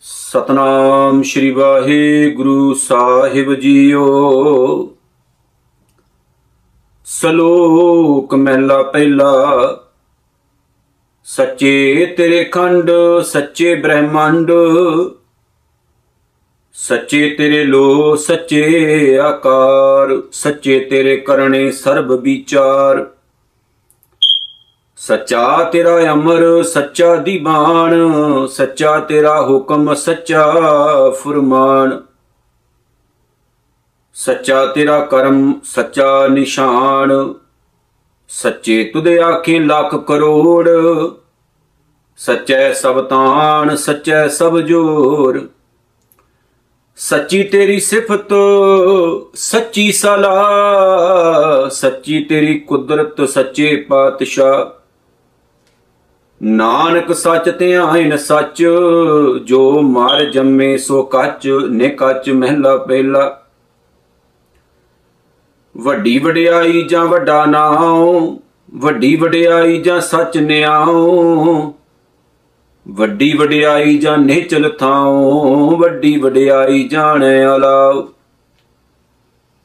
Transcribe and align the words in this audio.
ਸਤਨਾਮ 0.00 1.22
ਸ਼੍ਰੀ 1.22 1.50
ਵਾਹਿਗੁਰੂ 1.50 2.74
ਸਾਹਿਬ 2.74 3.54
ਜੀਓ। 3.54 4.04
ਸ਼ਲੋਕ 7.04 8.34
ਮਹਿਲਾ 8.34 8.82
ਪਹਿਲਾ। 8.82 9.34
ਸੱਚੇ 11.24 12.06
ਤੇਰੇ 12.18 12.44
ਖੰਡ 12.44 12.90
ਸੱਚੇ 13.24 13.74
ਬ੍ਰਹਮੰਡ। 13.74 14.52
ਸੱਚੇ 16.80 17.30
ਤੇਰੇ 17.30 17.64
ਲੋ 17.64 18.16
ਸੱਚੇ 18.16 19.18
ਆਕਾਰ, 19.18 20.22
ਸੱਚੇ 20.32 20.80
ਤੇਰੇ 20.80 21.16
ਕਰਨੇ 21.16 21.70
ਸਰਬ 21.70 22.12
ਵਿਚਾਰ। 22.12 23.06
ਸੱਚਾ 24.96 25.64
ਤੇਰਾ 25.64 26.12
ਅਮਰ, 26.12 26.62
ਸੱਚਾ 26.62 27.16
ਦੀਵਾਨ, 27.16 27.92
ਸੱਚਾ 28.46 29.00
ਤੇਰਾ 29.00 29.42
ਹੁਕਮ, 29.42 29.94
ਸੱਚਾ 29.94 30.54
ਫਰਮਾਨ। 31.10 32.02
ਸੱਚਾ 34.14 34.66
ਤੇਰਾ 34.66 35.00
ਕਰਮ, 35.00 35.60
ਸੱਚਾ 35.64 36.26
ਨਿਸ਼ਾਨ। 36.26 37.34
ਸੱਚੇ 38.28 38.84
ਤੁਦੇ 38.84 39.18
ਆਖੇ 39.18 39.58
ਲੱਖ 39.58 39.96
ਕਰੋੜ। 39.96 40.68
ਸੱਚੈ 42.16 42.72
ਸਭ 42.72 43.04
ਤਾਣ, 43.04 43.76
ਸੱਚੈ 43.76 44.28
ਸਭ 44.28 44.60
ਜੋਰ। 44.60 45.48
ਸੱਚੀ 47.00 47.42
ਤੇਰੀ 47.42 47.80
ਸਿਫਤ, 47.80 48.34
ਸੱਚੀ 49.34 49.92
ਸਲਾਹ, 49.92 51.68
ਸੱਚੀ 51.70 52.24
ਤੇਰੀ 52.24 52.58
ਕੁਦਰਤ, 52.58 53.28
ਸੱਚੇ 53.28 53.76
ਪਾਤਸ਼ਾਹ। 53.76 54.82
ਨਾਨਕ 56.42 57.12
ਸੱਚ 57.12 57.58
ਧਿਆਇਨ 57.58 58.16
ਸੱਚ, 58.16 58.64
ਜੋ 59.44 59.80
ਮਾਰ 59.80 60.24
ਜੰਮੇ 60.24 60.78
ਸੋ 60.78 61.02
ਕੱਚ, 61.02 61.48
ਨੇ 61.70 61.88
ਕੱਚ 61.88 62.30
ਮਹਿਲਾ 62.30 62.76
ਪਹਿਲਾ। 62.76 63.42
ਵੱਡੀ 65.76 66.18
ਵਡਿਆਈ 66.18 66.82
ਜਾਂ 66.82 67.04
ਵੱਡਾ 67.04 67.44
ਨਾਉ, 67.44 68.38
ਵੱਡੀ 68.74 69.16
ਵਡਿਆਈ 69.16 69.82
ਜਾਂ 69.82 70.00
ਸੱਚ 70.00 70.38
ਨਿਆਉ 70.38 71.72
ਵੱਡੀ 72.90 73.32
ਵਡਿਆਈ 73.32 73.98
ਜਾਂ 73.98 74.18
ਨਿਚਲ 74.18 74.70
ਥਾਉ, 74.78 75.76
ਵੱਡੀ 75.76 76.16
ਵਡਿਆਈ 76.18 76.88
ਜਾਣੈ 76.88 77.56
ਅਲਾਉ। 77.56 78.08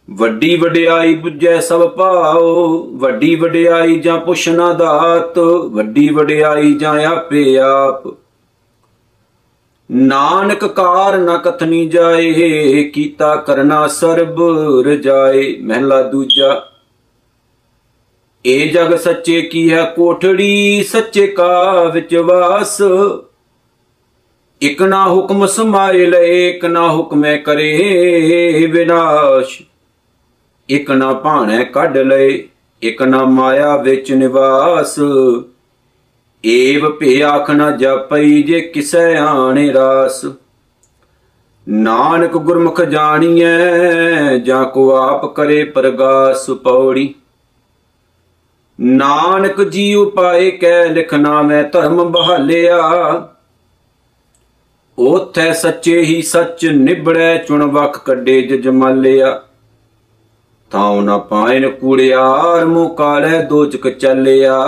ਵੱਡੀ 0.09 0.55
ਵਡਿਆਈ 0.55 1.21
부ਜੈ 1.21 1.59
ਸਭ 1.59 1.89
ਪਾਉ 1.89 2.83
ਵੱਡੀ 2.97 3.35
ਵਡਿਆਈ 3.35 3.99
ਜਾਂ 3.99 4.19
ਪੁੱਛਣਾ 4.19 4.73
ਦਾਤ, 4.73 5.39
ਵੱਡੀ 5.69 6.09
ਵਡਿਆਈ 6.09 6.73
ਜਾਂ 6.73 7.05
ਆਪੇ 7.05 7.57
ਆਪ। 7.57 8.15
ਨਾਨਕ 9.91 10.65
ਕਾਰ 10.65 11.17
ਨ 11.17 11.37
ਕਥਨੀ 11.37 11.85
ਜਾਏ, 11.89 12.83
ਕੀਤਾ 12.83 13.35
ਕਰਨਾ 13.35 13.87
ਸਰਬ 13.87 14.43
ਰਜਾਏ। 14.87 15.57
ਮਹਿਲਾ 15.61 16.01
ਦੂਜਾ 16.01 16.72
ਏ 18.45 18.67
ਜਗ 18.67 18.95
ਸੱਚੇ 18.95 19.41
ਕੀ 19.41 19.73
ਹੈ 19.73 19.93
ਕੋਠੜੀ? 19.95 20.83
ਸੱਚੇ 20.83 21.27
ਕਾ 21.27 21.83
ਵਿੱਚ 21.83 22.15
ਵਾਸ। 22.15 22.81
ਇਕ 24.61 24.81
ਨਾ 24.81 25.07
ਹੁਕਮ 25.07 25.45
ਸਮਾਏ 25.45 26.05
ਲਏ 26.05 26.49
ਇਕ 26.49 26.65
ਨਾ 26.65 26.89
ਹੁਕਮੇ 26.89 27.37
ਕਰੇ 27.37 28.67
ਵਿਨਾਸ਼। 28.71 29.61
ਇਕ 30.69 30.91
ਨਾ 30.91 31.13
ਭਾਣੈ 31.13 31.63
ਕੱਢ 31.63 31.97
ਲਏ 31.97 32.47
ਇਕ 32.83 33.01
ਨਾ 33.01 33.23
ਮਾਇਆ 33.25 33.77
ਵਿੱਚ 33.77 34.11
ਨਿਵਾਸ। 34.11 34.99
ਏਵ 36.45 36.89
ਭੇ 36.89 37.21
ਆਖ 37.23 37.51
ਨਾ 37.51 37.71
ਜਪਈ 37.71 38.43
ਜੇ 38.43 38.61
ਕਿਸੈ 38.61 39.17
ਆਣੇ 39.17 39.73
ਰਾਸ। 39.73 40.25
ਨਾਨਕ 41.69 42.37
ਗੁਰਮੁਖ 42.37 42.81
ਜਾਣੀਐ, 42.81 43.57
ਜਾਂ 44.37 44.65
ਕੋ 44.65 44.95
ਆਪ 44.95 45.35
ਕਰੇ 45.35 45.63
ਪ੍ਰਗਾਸ 45.63 46.49
ਪੌੜੀ। 46.49 47.15
ਨਾਨਕ 48.81 49.63
ਜੀ 49.63 49.95
ਉਪਾਏ 49.95 50.51
ਕੈ 50.51 50.85
ਲਿਖਣਾ 50.85 51.41
ਮੈਂ 51.41 51.63
ਧਰਮ 51.63 52.03
ਬਹਾਲਿਆ। 52.11 52.79
ਉਥੈ 54.99 55.51
ਸੱਚੇ 55.51 56.01
ਹੀ 56.01 56.21
ਸੱਚ 56.21 56.65
ਨਿਬੜੈ, 56.65 57.37
ਚੁਣ 57.37 57.63
ਵਕ 57.63 57.97
ਕੱਢੇ 57.97 58.41
ਜਜਮਾਲਿਆ 58.41 59.41
ਤਾਉ 60.71 61.01
ਨਾ 61.01 61.17
ਪਾਇਨ 61.17 61.69
ਕੂੜਿਆਰ 61.69 62.65
ਮੂ 62.65 62.87
ਕਾਲੇ 62.87 63.43
ਦੋਚਕ 63.43 63.89
ਚੱਲਿਆ। 63.89 64.61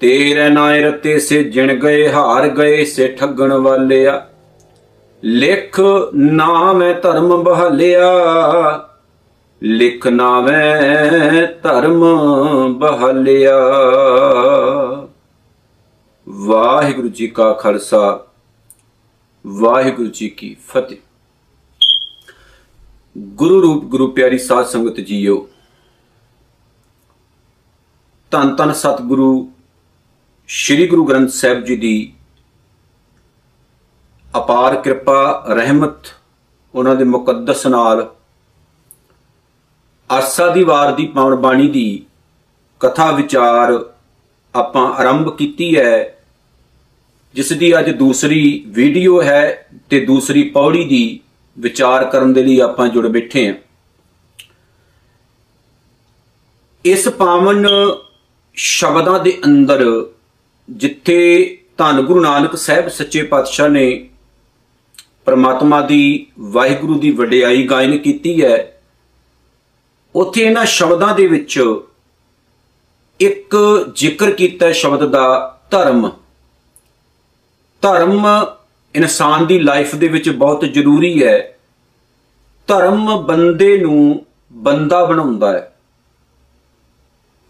ਤੇਰੇ 0.00 0.48
ਨਾਇ 0.48 0.82
ਰਤੇ 0.82 1.18
ਸੇ 1.18 1.44
ਜਿਣ 1.44 1.74
ਗਏ, 1.74 2.12
ਹਾਰ 2.12 2.48
ਗਏ 2.48 2.84
ਸੇ 2.84 3.08
ਠੱਗਣ 3.08 3.52
ਵਾਲਿਆ। 3.52 4.26
ਲਿਖ 5.24 5.80
ਨਾਮੈ 6.14 6.92
ਧਰਮ 6.92 7.42
ਬਹਾਲਿਆ। 7.42 8.12
ਲਿਖ 9.64 10.06
ਨਾਮੈ 10.06 11.46
ਧਰਮ 11.62 12.00
ਬਹਾਲਿਆ। 12.78 13.58
ਵਾਹਿਗੁਰੂ 16.28 17.08
ਜੀ 17.08 17.26
ਕਾ 17.26 17.52
ਖਾਲਸਾ, 17.52 18.26
ਵਾਹਿਗੁਰੂ 19.46 20.08
ਜੀ 20.08 20.28
ਕੀ 20.28 20.54
ਫਤਿਹ। 20.68 20.96
ਗੁਰੂ 23.18 23.60
ਰੂਪ, 23.62 23.84
ਗੁਰੂ 23.84 24.06
ਪਿਆਰੀ 24.06 24.38
ਸਾਧ 24.38 24.64
ਸੰਗਤ 24.64 25.00
ਜੀਓ 25.00 25.36
ਤਨ 28.30 28.54
ਤਨ 28.56 28.72
ਸਤਿਗੁਰੂ 28.72 29.52
ਸ੍ਰੀ 30.48 30.86
ਗੁਰੂ 30.86 31.04
ਗ੍ਰੰਥ 31.04 31.30
ਸਾਹਿਬ 31.30 31.64
ਜੀ 31.64 31.76
ਦੀ 31.76 32.12
ਅਪਾਰ 34.38 34.80
ਕਿਰਪਾ, 34.80 35.44
ਰਹਿਮਤ, 35.48 36.14
ਉਹਨਾਂ 36.74 36.96
ਦੇ 36.96 37.04
ਮੁਕੱਦਸ 37.04 37.66
ਨਾਲ 37.66 38.14
ਆਸਾ 40.10 40.48
ਦੀ 40.48 40.64
ਵਾਰ 40.64 40.92
ਦੀ 40.92 41.06
ਪਾਵਨ 41.06 41.34
ਬਾਣੀ 41.34 41.68
ਦੀ 41.68 42.02
ਕਥਾ 42.80 43.10
ਵਿਚਾਰ 43.10 43.84
ਆਪਾਂ 44.54 44.92
ਆਰੰਭ 44.94 45.36
ਕੀਤੀ 45.36 45.76
ਹੈ, 45.76 46.18
ਜਿਸ 47.34 47.52
ਦੀ 47.52 47.78
ਅੱਜ 47.78 47.90
ਦੂਸਰੀ 47.90 48.64
ਵੀਡੀਓ 48.66 49.22
ਹੈ 49.22 49.68
ਤੇ 49.90 50.00
ਦੂਸਰੀ 50.04 50.42
ਪੌੜੀ 50.42 50.84
ਦੀ 50.84 51.20
ਵਿਚਾਰ 51.58 52.04
ਕਰਨ 52.04 52.32
ਦੇ 52.32 52.42
ਲਈ 52.42 52.58
ਆਪਾਂ 52.60 52.88
ਜੁੜ 52.88 53.06
ਬੈਠੇ 53.06 53.46
ਹਾਂ। 53.48 53.54
ਇਸ 56.84 57.08
ਪਾਵਨ 57.08 57.66
ਸ਼ਬਦਾਂ 58.54 59.18
ਦੇ 59.20 59.40
ਅੰਦਰ 59.44 59.84
ਜਿੱਥੇ 60.70 61.58
ਧੰਨ 61.78 62.00
ਗੁਰੂ 62.02 62.20
ਨਾਨਕ 62.20 62.56
ਸਾਹਿਬ 62.56 62.88
ਸੱਚੇ 62.88 63.22
ਪਾਤਸ਼ਾਹ 63.22 63.68
ਨੇ 63.68 64.08
ਪਰਮਾਤਮਾ 65.24 65.80
ਦੀ 65.80 66.26
ਵਾਹਿਗੁਰੂ 66.40 66.98
ਦੀ 66.98 67.10
ਵਡਿਆਈ 67.10 67.66
ਗਾਇਨ 67.66 67.98
ਕੀਤੀ 67.98 68.42
ਹੈ 68.42 68.71
ਉੱਥੇ 70.16 70.40
ਇਹਨਾਂ 70.40 70.66
ਸ਼ਬਦਾਂ 70.66 71.14
ਦੇ 71.14 71.26
ਵਿੱਚ 71.26 71.64
ਇੱਕ 73.20 73.56
ਜ਼ਿਕਰ 73.94 74.30
ਕੀਤਾ 74.30 74.72
ਸ਼ਬਦ 74.72 75.06
ਦਾ 75.08 75.58
ਧਰਮ। 75.70 76.10
ਧਰਮ 77.82 78.26
ਇਨਸਾਨ 78.94 79.46
ਦੀ 79.46 79.58
ਲਾਈਫ 79.58 79.94
ਦੇ 79.94 80.08
ਵਿੱਚ 80.08 80.28
ਬਹੁਤ 80.28 80.60
ਜ਼ਰੂਰੀ 80.60 81.24
ਹੈ। 81.24 81.58
ਧਰਮ 82.66 83.22
ਬੰਦੇ 83.22 83.78
ਨੂੰ 83.78 84.26
ਬੰਦਾ 84.52 85.04
ਬਣਾਉਂਦਾ 85.04 85.52
ਹੈ। 85.52 85.76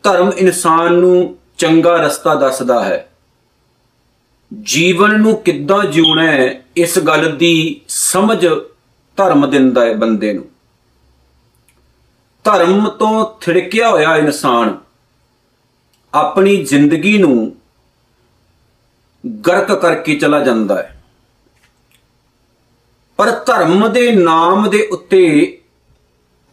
ਧਰਮ 0.02 0.32
ਇਨਸਾਨ 0.36 0.94
ਨੂੰ 0.94 1.38
ਚੰਗਾ 1.58 1.96
ਰਸਤਾ 1.96 2.34
ਦੱਸਦਾ 2.34 2.84
ਹੈ। 2.84 3.08
ਜੀਵਨ 4.62 5.20
ਨੂੰ 5.20 5.36
ਕਿੱਦਾਂ 5.36 5.84
ਜਿਉਣਾ 5.84 6.32
ਹੈ, 6.32 6.64
ਇਸ 6.76 6.98
ਗੱਲ 6.98 7.36
ਦੀ 7.36 7.80
ਸਮਝ 7.88 8.46
ਧਰਮ 9.16 9.50
ਦਿੰਦਾ 9.50 9.84
ਹੈ 9.84 9.94
ਬੰਦੇ 9.94 10.32
ਨੂੰ। 10.32 10.44
ਧਰਮ 12.44 12.88
ਤੋਂ 12.88 13.24
ਥਿੜਕਿਆ 13.40 13.90
ਹੋਇਆ 13.90 14.16
ਇਨਸਾਨ 14.16 14.78
ਆਪਣੀ 16.14 16.56
ਜ਼ਿੰਦਗੀ 16.64 17.18
ਨੂੰ 17.18 17.52
ਗਰਕ 19.46 19.72
ਕਰਕੇ 19.72 20.16
ਚਲਾ 20.16 20.40
ਜਾਂਦਾ 20.40 20.76
ਹੈ। 20.82 21.02
ਪਰ 23.18 23.30
ਧਰਮ 23.46 23.88
ਦੇ 23.92 24.10
ਨਾਮ 24.12 24.70
ਦੇ 24.70 24.86
ਉੱਤੇ 24.92 25.22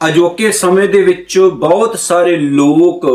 ਅਜੋਕੇ 0.07 0.51
ਸਮੇਂ 0.51 0.87
ਦੇ 0.89 1.01
ਵਿੱਚ 1.01 1.39
ਬਹੁਤ 1.39 1.99
ਸਾਰੇ 1.99 2.35
ਲੋਕ 2.35 3.05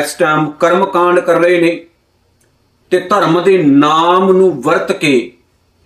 ਇਸ 0.00 0.14
ਟਾਈਮ 0.14 0.50
ਕਰਮਕਾਂਡ 0.50 1.20
ਕਰ 1.20 1.40
ਰਹੇ 1.40 1.60
ਨੇ 1.60 1.86
ਤੇ 2.90 3.00
ਧਰਮ 3.00 3.42
ਦੇ 3.42 3.58
ਨਾਮ 3.62 4.32
ਨੂੰ 4.32 4.62
ਵਰਤ 4.62 4.92
ਕੇ 4.92 5.32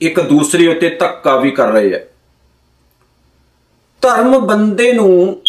ਇੱਕ 0.00 0.20
ਦੂਸਰੇ 0.20 0.66
ਉੱਤੇ 0.66 0.88
ਧੱਕਾ 0.90 1.36
ਵੀ 1.36 1.50
ਕਰ 1.50 1.72
ਰਹੇ 1.72 1.94
ਆ 1.94 2.00
ਧਰਮ 4.02 4.38
ਬੰਦੇ 4.38 4.92
ਨੂੰ 4.92 5.42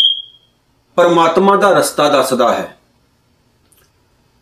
ਪਰਮਾਤਮਾ 0.95 1.55
ਦਾ 1.55 1.71
ਰਸਤਾ 1.71 2.09
ਦੱਸਦਾ 2.09 2.53
ਹੈ। 2.53 2.77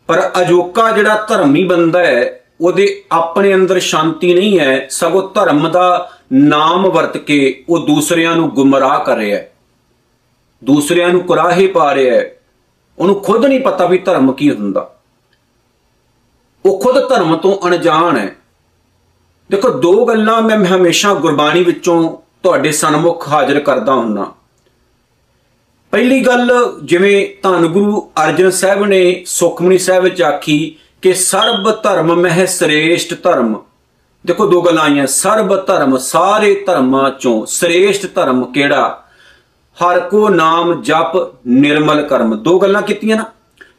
ਪਰ 0.08 0.32
ਅਜੋਕਾ 0.42 0.92
ਜਿਹੜਾ 0.92 1.26
ਧਰਮੀ 1.30 1.64
ਬੰਦਾ 1.64 2.00
ਹੈ, 2.00 2.40
ਉਹਦੇ 2.62 3.04
ਆਪਣੇ 3.12 3.54
ਅੰਦਰ 3.54 3.80
ਸ਼ਾਂਤੀ 3.80 4.34
ਨਹੀਂ 4.34 4.60
ਹੈ, 4.60 4.88
ਸਗੋਂ 4.90 5.30
ਧਰਮ 5.34 5.70
ਦਾ 5.70 6.12
ਨਾਮ 6.34 6.90
ਵਰਤ 6.90 7.18
ਕੇ 7.18 7.64
ਉਹ 7.70 7.80
ਦੂਸਰਿਆਂ 7.80 8.36
ਨੂੰ 8.36 8.50
ਗੁੰਮਰਾਹ 8.50 9.00
ਕਰ 9.00 9.16
ਰਿਹਾ 9.16 9.40
ਹੈ। 9.40 9.54
ਦੂਸਰਿਆਂ 10.64 11.10
ਨੂੰ 11.10 11.22
ਕੁਰਾਹੇ 11.22 11.68
ਪਾ 11.68 11.96
ਰਿਹਾ 11.96 12.16
ਹੈ। 12.16 12.38
ਉਹਨੂੰ 13.00 13.22
ਖੁਦ 13.22 13.46
ਨਹੀਂ 13.46 13.60
ਪਤਾ 13.60 13.86
ਵੀ 13.86 13.98
ਧਰਮ 13.98 14.32
ਕੀ 14.32 14.52
ਹੁੰਦਾ। 14.52 14.94
ਉਹ 16.66 16.80
ਖੁਦ 16.80 17.10
ਧਰਮ 17.10 17.36
ਤੋਂ 17.36 17.68
ਅਣਜਾਣ 17.68 18.18
ਹੈ। 18.18 18.36
ਦੇਖੋ, 19.52 19.70
ਦੋ 19.70 20.06
ਗੱਲਾਂ 20.06 20.42
ਮੈਂ 20.42 20.58
ਹਮੇਸ਼ਾ 20.58 21.14
ਗੁਰਬਾਣੀ 21.14 21.64
ਵਿੱਚੋਂ 21.64 22.18
ਤੁਹਾਡੇ 22.44 22.72
ਸਨਮੁਖ 22.72 23.30
ਹਾਜ਼ਰ 23.30 23.60
ਕਰਦਾ 23.60 23.94
ਹੁੰਨਾ। 23.94 24.34
ਪਹਿਲੀ 25.92 26.20
ਗੱਲ, 26.20 26.52
ਜਿਵੇਂ 26.84 27.28
ਧੰਨ 27.44 27.68
ਗੁਰੂ 27.68 28.12
ਅਰਜਨ 28.24 28.52
ਸਾਹਿਬ 28.52 28.86
ਨੇ 28.86 29.24
ਸੁਖਮਨੀ 29.26 29.78
ਸਾਹਿਬ 29.78 30.04
ਵਿੱਚ 30.04 30.22
ਆਖੀ 30.22 30.76
ਕਿ 31.02 31.14
ਸਰਬ 31.14 31.84
ਧਰਮ 31.84 32.16
ਮਹਿ 32.16 32.48
ਸ੍ਰੇਸ਼ਟ 32.48 33.24
ਧਰਮ। 33.24 33.62
ਦੇਖੋ 34.26 34.48
ਦੋ 34.48 34.62
ਗੱਲਾਂ 34.62 34.84
ਆਈਆਂ, 34.84 35.08
ਸਰਬ 35.08 35.68
ਧਰਮ 35.68 35.98
ਸਾਰੇ 35.98 36.64
ਧਰਮਾਂ 36.68 37.12
ਚੋਂ 37.20 37.46
ਸ੍ਰੇਸ਼ਟ 37.46 38.16
ਧਰਮ 38.16 38.46
ਕਿਹੜਾ? 38.46 39.04
ਹਰ 39.78 40.00
ਕੋ 40.00 40.30
ਨਾਮ 40.30 40.82
ਜਪ 40.82 41.32
ਨਿਰਮਲ 41.48 42.02
ਕਰਮ। 42.02 42.36
ਦੋ 42.36 42.60
ਗੱਲਾਂ 42.60 42.82
ਕੀਤੀਆਂ 42.82 43.18
ਨਾ। 43.18 43.26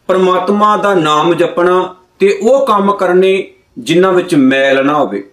ਪਰਮਾਤਮਾ 0.06 0.76
ਦਾ 0.76 0.94
ਨਾਮ 0.94 1.34
ਜਪਣਾ 1.34 1.96
ਤੇ 2.19 2.38
ਉਹ 2.43 2.66
ਕੰਮ 2.66 2.93
ਕਰਨੇ 2.93 3.50
ਜਿਨ੍ਹਾਂ 3.78 4.12
ਵਿੱਚ 4.12 4.34
ਮੈਲ 4.34 4.87
ਨਾ 4.87 4.94
ਹੋਵੇ। 4.94 5.31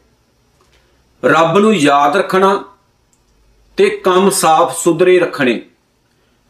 ਰੱਬ 1.25 1.57
ਨੂੰ 1.57 1.75
ਯਾਦ 1.75 2.17
ਰੱਖਣਾ 2.17 2.63
ਤੇ 3.77 3.89
ਕੰਮ 3.89 4.29
ਸਾਫ਼ 4.29 4.77
ਸੁਧਰੇ 4.77 5.19
ਰੱਖਣੇ। 5.19 5.61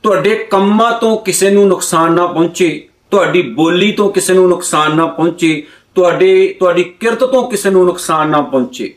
ਤੁਹਾਡੇ 0.05 0.35
ਕੰਮਾਂ 0.35 0.91
ਤੋਂ 0.91 1.17
ਕਿਸੇ 1.17 1.49
ਨੂੰ 1.49 1.67
ਨੁਕਸਾਨ 1.67 2.11
ਨਾ 2.11 2.27
ਪਹੁੰਚੇ, 2.27 2.87
ਤੁਹਾਡੀ 3.11 3.41
ਬੋਲੀ 3.41 3.91
ਤੋਂ 3.91 4.09
ਕਿਸੇ 4.09 4.33
ਨੂੰ 4.33 4.49
ਨੁਕਸਾਨ 4.49 4.97
ਨਾ 4.97 5.05
ਪਹੁੰਚੇ, 5.05 5.67
ਤੁਹਾਡੇ, 5.95 6.55
ਤੁਹਾਡੀ 6.59 6.83
ਕਿਰਤ 6.83 7.23
ਤੋਂ 7.23 7.51
ਕਿਸੇ 7.51 7.69
ਨੂੰ 7.69 7.85
ਨੁਕਸਾਨ 7.85 8.27
ਨਾ 8.27 8.41
ਪਹੁੰਚੇ। 8.41 8.93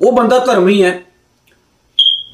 ਉਹ 0.00 0.12
ਬੰਦਾ 0.12 0.38
ਧਰਮੀ 0.38 0.82
ਹੈ। 0.82 1.00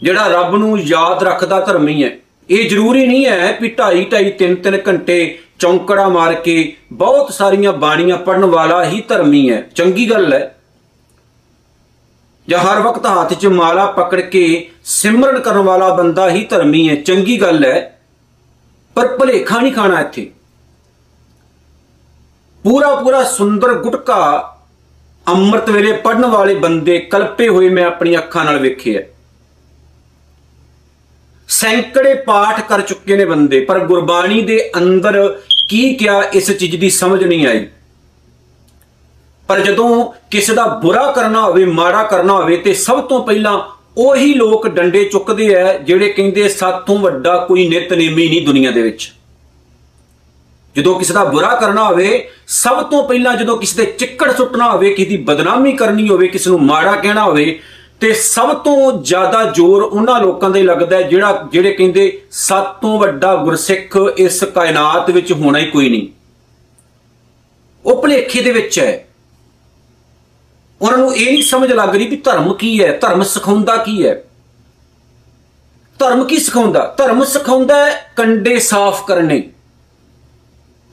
ਜਿਹੜਾ 0.03 0.27
ਰੱਬ 0.27 0.57
ਨੂੰ 0.57 0.81
ਯਾਦ 0.81 1.23
ਰੱਖਦਾ 1.23 1.61
ਧਰਮੀ 1.61 2.05
ਹੈ। 2.05 2.17
ਇਹ 2.51 2.69
ਜ਼ਰੂਰੀ 2.69 3.07
ਨਹੀਂ 3.07 3.27
ਹੈ 3.27 3.53
ਕਿ 3.53 3.69
2.5 3.69 4.05
2.5 4.05 4.31
3-3 4.31 4.79
ਘੰਟੇ 4.89 5.39
ਚੌਂਕੜਾ 5.59 6.09
ਮਾਰ 6.09 6.35
ਕੇ 6.35 6.77
ਬਹੁਤ 6.93 7.33
ਸਾਰੀਆਂ 7.33 7.73
ਬਾਣੀਆਂ 7.73 8.17
ਪੜਨ 8.17 8.45
ਵਾਲਾ 8.45 8.85
ਹੀ 8.85 9.03
ਧਰਮੀ 9.09 9.51
ਹੈ। 9.51 9.71
ਚੰਗੀ 9.75 10.11
ਗੱਲ 10.11 10.33
ਹੈ। 10.33 10.59
ਜਾਂ 12.49 12.59
ਹਰ 12.59 12.81
ਵਕਤ 12.81 13.07
ਹੱਥ 13.07 13.35
'ਚ 13.35 13.47
ਮਾਲਾ 13.47 13.87
ਪਕੜ 13.87 14.21
ਕੇ 14.21 14.71
ਸਿਮਰਨ 14.85 15.41
ਕਰਨ 15.41 15.59
ਵਾਲਾ 15.59 15.95
ਬੰਦਾ 15.95 16.31
ਹੀ 16.31 16.45
ਧਰਮੀ 16.45 16.89
ਹੈ। 16.89 16.95
ਚੰਗੀ 16.95 17.41
ਗੱਲ 17.41 17.65
ਹੈ। 17.65 17.91
ਪਰ 18.95 19.17
ਭਲੇਖਾ 19.17 19.61
ਨਹੀਂ 19.61 19.73
ਖਾਣਾ 19.73 20.01
ਇੱਥੇ। 20.01 20.31
ਪੂਰਾ 22.65 22.95
ਪੂਰਾ 22.95 23.23
ਸੁੰਦਰ 23.25 23.75
ਗੁਟਕਾ 23.75 24.19
ਅੰਮ੍ਰਿਤ 25.29 25.71
ਵੇਲੇ 25.71 25.93
ਪੜਨ 25.93 26.27
ਵਾਲੇ 26.27 26.55
ਬੰਦੇ 26.55 26.99
ਕਲਪੇ 26.99 27.49
ਹੋਏ 27.49 27.69
ਮੈਂ 27.69 27.85
ਆਪਣੀ 27.87 28.17
ਅੱਖਾਂ 28.19 28.45
ਨਾਲ 28.45 28.59
ਵੇਖੇ 28.59 28.95
ਐ 28.97 29.03
ਸੈਂਕੜੇ 31.49 32.15
ਪਾਠ 32.15 32.61
ਕਰ 32.69 32.81
ਚੁੱਕੇ 32.81 33.17
ਨੇ 33.17 33.25
ਬੰਦੇ, 33.25 33.61
ਪਰ 33.61 33.79
ਗੁਰਬਾਣੀ 33.79 34.41
ਦੇ 34.43 34.71
ਅੰਦਰ 34.77 35.41
ਕੀ 35.69 35.95
ਕਿਹਾ 35.95 36.23
ਇਸ 36.23 36.51
ਚੀਜ਼ 36.51 36.77
ਦੀ 36.77 36.91
ਸਮਝ 36.91 37.25
ਨਹੀਂ 37.25 37.47
ਆਈ। 37.47 37.69
ਪਰ 39.49 39.61
ਜਦੋਂ 39.61 40.13
ਕਿਸੇ 40.31 40.55
ਦਾ 40.55 40.67
ਬੁਰਾ 40.67 41.13
ਕਰਨਾ 41.13 41.41
ਹੋਵੇ, 41.41 41.65
ਮਾੜਾ 41.65 42.03
ਕਰਨਾ 42.03 42.33
ਹੋਵੇ, 42.33 42.57
ਤੇ 42.57 42.75
ਸਭ 42.75 43.01
ਤੋਂ 43.01 43.25
ਪਹਿਲਾਂ 43.27 43.74
ਉਹੀ 43.99 44.35
ਲੋਕ 44.35 44.69
ਡੰਡੇ 44.69 45.05
ਚੁੱਕਦੇ 45.05 45.57
ਆ 45.57 45.79
ਜਿਹੜੇ 45.79 46.13
ਕਹਿੰਦੇ 46.13 46.49
ਸਾਥੋਂ 46.49 46.99
ਵੱਡਾ 46.99 47.37
ਕੋਈ 47.37 47.69
ਨਿਤਨੇਮੀ 47.69 48.29
ਨਹੀਂ 48.29 48.47
ਦੁਨੀਆ 48.47 48.71
ਦੇ 48.71 48.83
ਵਿੱਚ। 48.83 49.13
ਜਦੋਂ 50.77 50.99
ਕਿਸੇ 50.99 51.15
ਦਾ 51.15 51.25
ਬੁਰਾ 51.25 51.57
ਕਰਨਾ 51.57 51.85
ਹੋਵੇ, 51.85 52.29
ਸਭ 52.47 52.83
ਤੋਂ 52.83 53.09
ਪਹਿਲਾਂ 53.09 53.37
ਜਦੋਂ 53.37 53.57
ਕਿਸੇ 53.57 53.85
ਦੇ 53.85 53.93
ਚਿੱਕੜ 53.93 54.37
ਸੁੱਟਣਾ 54.37 54.73
ਹੋਵੇ, 54.73 54.95
ਕਿਸੇ 54.95 55.11
ਦੀ 55.11 55.17
ਬਦਨਾਮੀ 55.17 55.73
ਕਰਨੀ 55.73 56.09
ਹੋਵੇ, 56.09 56.29
ਕਿਸੇ 56.29 56.51
ਨੂੰ 56.51 56.63
ਮਾੜਾ 56.63 56.93
ਕਹਿਣਾ 56.93 57.25
ਹੋਵੇ, 57.25 57.61
ਤੇ 58.01 58.13
ਸਭ 58.13 58.57
ਤੋਂ 58.57 59.03
ਜ਼ਿਆਦਾ 59.03 59.45
ਜ਼ੋਰ 59.45 59.83
ਉਹਨਾਂ 59.83 60.21
ਲੋਕਾਂ 60.21 60.51
ਦੇ 60.51 60.63
ਲੱਗਦਾ 60.63 61.03
ਜਿਹੜਾ, 61.03 61.49
ਜਿਹੜੇ 61.53 61.73
ਕਹਿੰਦੇ 61.73 62.23
ਸਭ 62.31 62.65
ਤੋਂ 62.65 62.99
ਵੱਡਾ 62.99 63.37
ਗੁਰਸਿੱਖ 63.37 63.99
ਇਸ 64.19 64.45
ਕਾਇਨਾਤ 64.45 65.11
ਵਿੱਚ 65.11 65.33
ਹੋਣਾ 65.33 65.59
ਹੀ 65.59 65.67
ਕੋਈ 65.67 65.89
ਨਹੀਂ। 65.89 66.09
ਉਹ 67.85 68.03
ਭਲੇਖੇ 68.03 68.43
ਦੇ 68.43 68.53
ਵਿੱਚ 68.53 68.79
ਹੈ। 68.79 69.09
ਉਹਨਾਂ 70.83 70.99
ਨੂੰ 70.99 71.17
ਇਹ 71.17 71.33
ਨਹੀਂ 71.33 71.43
ਸਮਝ 71.43 71.73
ਲੱਗ 71.73 71.97
ਰਹੀ 71.97 72.07
ਕਿ 72.07 72.17
ਧਰਮ 72.17 72.55
ਕੀ 72.55 72.85
ਹੈ, 72.85 72.99
ਧਰਮ 72.99 73.23
ਸਿਖਾਉਂਦਾ 73.23 73.77
ਕੀ 73.77 74.07
ਹੈ। 74.07 74.25
ਧਰਮ 75.99 76.25
ਕੀ 76.25 76.39
ਸਿਖਾਉਂਦਾ? 76.39 76.95
ਧਰਮ 76.97 77.25
ਸਿਖਾਉਂਦਾ 77.25 77.91
ਕੰਡੇ 78.17 78.59
ਸਾਫ਼ 78.59 79.07
ਕਰਨੇ। 79.07 79.51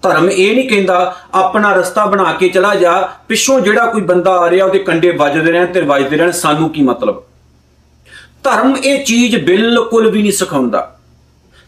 ਧਰਮ 0.02 0.30
ਇਹ 0.30 0.56
ਨਹੀਂ 0.56 0.70
ਕਹਿੰਦਾ, 0.70 1.16
ਆਪਣਾ 1.34 1.74
ਰਸਤਾ 1.74 2.06
ਬਣਾ 2.06 2.34
ਕੇ 2.34 2.50
ਚਲਾ 2.50 2.76
ਜਾ, 2.76 3.10
ਪਿੱਛੋਂ 3.28 3.60
ਜਿਹੜਾ 3.60 3.86
ਕੋਈ 3.86 4.02
ਬੰਦਾ 4.02 4.32
ਆ 4.32 4.50
ਰਿਹਾ, 4.50 4.66
ਉਹਦੇ 4.66 4.80
ਕੰਡੇ 4.80 5.12
ਵੱਜਦੇ 5.12 5.52
ਰਹਿਣ 5.52 5.66
ਤੇ 5.66 5.82
ਵੱਜਦੇ 5.82 6.18
ਰਹਿਣ, 6.18 6.32
ਸਾਨੂੰ 6.32 6.70
ਕੀ 6.70 6.82
ਮਤਲਬ? 6.82 7.24
ਧਰਮ 8.44 8.78
ਇਹ 8.78 9.06
ਚੀਜ਼ 9.06 9.36
ਬਿਲਕੁਲ 9.36 10.12
ਵੀ 10.12 10.22
ਨਹੀਂ 10.22 10.32
ਸਿਖਾਉਂਦਾ। 10.32 11.00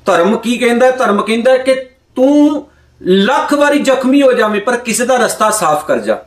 ਧਰਮ 0.05 0.37
ਕੀ 0.37 0.57
ਕਹਿੰਦਾ? 0.57 0.91
ਧਰਮ 0.91 1.21
ਕਹਿੰਦਾ 1.21 1.57
ਕਿ 1.57 1.73
ਤੂੰ 2.15 2.67
ਲੱਖ 3.01 3.53
ਵਾਰੀ 3.53 3.79
ਜ਼ਖਮੀ 3.79 4.21
ਹੋ 4.21 4.33
ਜਾਵੇਂ, 4.33 4.61
ਪਰ 4.61 4.77
ਕਿਸੇ 4.77 5.05
ਦਾ 5.05 5.15
ਰਸਤਾ 5.15 5.49
ਸਾਫ਼ 5.49 5.85
ਕਰ 5.85 5.99
ਜਾ। 5.99 6.17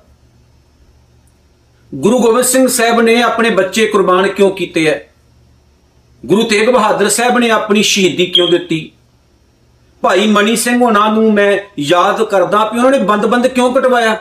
ਗੁਰੂ 1.96 2.18
ਗੋਬਿੰਦ 2.18 2.44
ਸਿੰਘ 2.44 2.68
ਸਾਹਿਬ 2.68 3.00
ਨੇ 3.00 3.22
ਆਪਣੇ 3.22 3.50
ਬੱਚੇ 3.50 3.86
ਕੁਰਬਾਨ 3.86 4.28
ਕਿਉਂ 4.28 4.50
ਕੀਤੇ 4.50 4.86
ਐ? 4.86 4.98
ਗੁਰੂ 6.26 6.42
ਤੇਗ 6.42 6.70
ਬਹਾਦਰ 6.70 7.08
ਸਾਹਿਬ 7.08 7.38
ਨੇ 7.38 7.50
ਆਪਣੀ 7.50 7.82
ਸ਼ਹੀਦੀ 7.82 8.26
ਕਿਉਂ 8.26 8.48
ਦਿੱਤੀ? 8.48 8.92
ਭਾਈ 10.00 10.26
ਮਨੀ 10.26 10.56
ਸਿੰਘ 10.56 10.84
ਉਹਨਾਂ 10.84 11.12
ਨੂੰ 11.12 11.34
ਮੈਂ 11.34 11.58
ਯਾਦ 11.78 12.22
ਕਰਦਾ 12.22 12.64
ਕਿ 12.64 12.78
ਉਹਨਾਂ 12.78 12.90
ਨੇ 12.90 12.98
ਬੰਦ-ਬੰਦ 12.98 13.46
ਕਿਉਂ 13.46 13.74
ਕਟਵਾਇਆ? 13.74 14.14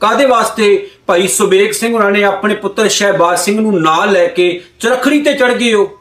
ਕਾਦੇ 0.00 0.24
ਵਾਸਤੇ? 0.24 0.90
ਭਾਈ 1.06 1.28
ਸੁਬੇਗ 1.28 1.70
ਸਿੰਘ 1.70 1.94
ਉਹਨਾਂ 1.94 2.10
ਨੇ 2.10 2.24
ਆਪਣੇ 2.24 2.54
ਪੁੱਤਰ 2.54 2.88
ਸ਼ਹਿਬਾਜ਼ 2.88 3.40
ਸਿੰਘ 3.40 3.60
ਨੂੰ 3.60 3.82
ਨਾਲ 3.82 4.12
ਲੈ 4.12 4.26
ਕੇ 4.26 4.64
ਚਰਖੜੀ 4.80 5.22
ਤੇ 5.22 5.34
ਚੜ 5.34 5.52
ਗਏ 5.52 5.72
ਉਹ 5.72 5.98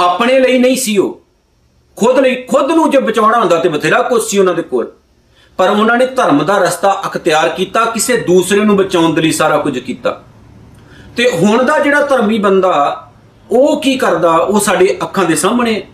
ਆਪਣੇ 0.00 0.40
ਲਈ 0.40 0.58
ਨਹੀਂ 0.58 0.76
ਸੀ 0.76 0.98
ਉਹ। 0.98 1.22
ਖੁਦ 1.96 2.18
ਲਈ, 2.18 2.34
ਖੁਦ 2.34 2.70
ਨੂੰ 2.70 2.90
ਜੇ 2.90 2.98
ਬਚਾਉਣਾ 2.98 3.40
ਹੁੰਦਾ 3.40 3.56
ਤੇ 3.56 3.68
ਬਥੇਰਾ 3.68 4.02
ਕੁਝ 4.02 4.22
ਸੀ 4.22 4.38
ਉਹਨਾਂ 4.38 4.54
ਦੇ 4.54 4.62
ਕੋਲ। 4.62 4.92
ਪਰ 5.56 5.70
ਉਹਨਾਂ 5.70 5.98
ਨੇ 5.98 6.06
ਧਰਮ 6.06 6.44
ਦਾ 6.44 6.58
ਰਸਤਾ 6.58 7.02
ਅਖਤਿਆਰ 7.06 7.48
ਕੀਤਾ, 7.48 7.84
ਕਿਸੇ 7.84 8.16
ਦੂਸਰੇ 8.16 8.60
ਨੂੰ 8.60 8.76
ਬਚਾਉਣ 8.76 9.14
ਦੇ 9.14 9.20
ਲਈ 9.20 9.32
ਸਾਰਾ 9.32 9.58
ਕੁਝ 9.58 9.78
ਕੀਤਾ। 9.78 10.22
ਤੇ 11.16 11.30
ਹੁਣ 11.30 11.62
ਦਾ 11.62 11.78
ਜਿਹੜਾ 11.78 12.06
ਧਰਮੀ 12.06 12.38
ਬੰਦਾ, 12.38 13.08
ਉਹ 13.50 13.82
ਕੀ 13.82 13.96
ਕਰਦਾ? 13.96 14.30
ਉਹ 14.30 14.60
ਸਾਡੇ 14.60 14.98
ਅੱਖਾਂ 15.02 15.24
ਦੇ 15.24 15.34
ਸਾਹਮਣੇ। 15.34 15.86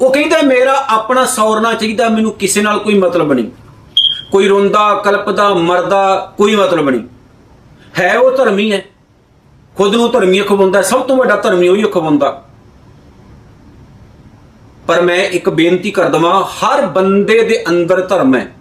ਉਹ 0.00 0.12
ਕਹਿੰਦਾ, 0.12 0.42
ਮੇਰਾ 0.42 0.84
ਆਪਣਾ 0.88 1.24
ਸੌਰਨਾ 1.24 1.74
ਚਾਹੀਦਾ, 1.74 2.08
ਮੈਨੂੰ 2.08 2.32
ਕਿਸੇ 2.32 2.62
ਨਾਲ 2.62 2.78
ਕੋਈ 2.78 2.94
ਮਤਲਬ 2.94 3.32
ਨਹੀਂ। 3.32 3.48
ਕੋਈ 4.32 4.48
ਰੋਂਦਾ, 4.48 4.94
ਕਲਪਦਾ, 4.94 5.54
ਮਰਦਾ, 5.54 6.32
ਕੋਈ 6.36 6.56
ਮਤਲਬ 6.56 6.90
ਨਹੀਂ। 6.90 7.00
ਹੈ 7.98 8.18
ਉਹ 8.18 8.36
ਧਰਮੀ 8.36 8.72
ਹੈ। 8.72 8.82
ਖੁਦ 9.76 9.94
ਨੂੰ 9.94 10.10
ਧਰਮੀ 10.10 10.38
ਖਵਾਉਂਦਾ, 10.38 10.82
ਸਭ 10.82 11.00
ਤੋਂ 11.00 11.16
ਵੱਡਾ 11.16 11.36
ਧਰਮੀ 11.36 11.68
ਉਹੀ 11.68 11.82
ਖਵਾਉਂਦਾ। 11.82 12.44
ਪਰ 14.86 15.02
ਮੈਂ 15.02 15.16
ਇੱਕ 15.16 15.48
ਬੇਨਤੀ 15.48 15.90
ਕਰ 15.90 16.08
ਦਵਾਂ, 16.08 16.44
ਹਰ 16.44 16.86
ਬੰਦੇ 16.86 17.42
ਦੇ 17.42 17.64
ਅੰਦਰ 17.68 18.00
ਧਰਮ 18.00 18.34
ਹੈ। 18.34 18.52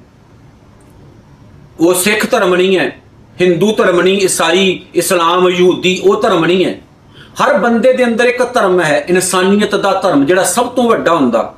ਉਹ 1.80 1.94
ਸਿੱਖ 1.94 2.32
ਧਰਮ 2.32 2.56
ਨਹੀਂ 2.56 2.80
ਹੈ, 2.80 3.00
ਹਿੰਦੂ 3.42 3.76
ਧਰਮ 3.76 4.02
ਨਹੀਂ, 4.02 4.22
ਈਸਾਈ, 4.22 4.86
ਇਸਲਾਮ, 4.96 5.50
ਯਹੂਦੀ, 5.50 6.02
ਉਹ 6.04 6.22
ਧਰਮ 6.22 6.46
ਨਹੀਂ 6.46 6.66
ਹੈ। 6.66 6.82
ਹਰ 7.44 7.58
ਬੰਦੇ 7.58 7.94
ਦੇ 7.94 8.06
ਅੰਦਰ 8.06 8.26
ਇੱਕ 8.26 8.54
ਧਰਮ 8.54 8.82
ਹੈ, 8.82 9.06
ਇਨਸਾਨੀਅਤ 9.10 9.76
ਦਾ 9.76 10.02
ਧਰਮ, 10.04 10.26
ਜਿਹੜਾ 10.26 10.44
ਸਭ 10.44 10.68
ਤੋਂ 10.68 10.90
ਵੱਡਾ 10.90 11.16
ਹੁੰਦਾ। 11.16 11.54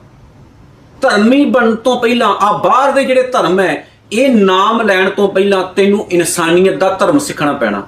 ਧਰਮੀ 1.01 1.45
ਬਣਨ 1.45 1.75
ਤੋਂ 1.75 1.99
ਪਹਿਲਾਂ, 1.99 2.35
ਆ 2.35 2.57
ਬਾਹਰ 2.57 2.91
ਦੇ 2.91 3.05
ਜਿਹੜੇ 3.05 3.23
ਧਰਮ 3.23 3.59
ਹੈ, 3.59 3.87
ਇਹ 4.11 4.29
ਨਾਮ 4.29 4.81
ਲੈਣ 4.81 5.09
ਤੋਂ 5.09 5.29
ਪਹਿਲਾਂ 5.29 5.63
ਤੈਨੂੰ 5.63 6.07
ਇਨਸਾਨੀਅਤ 6.11 6.75
ਦਾ 6.75 6.89
ਧਰਮ 6.89 7.19
ਸਿੱਖਣਾ 7.19 7.53
ਪੈਣਾ। 7.53 7.87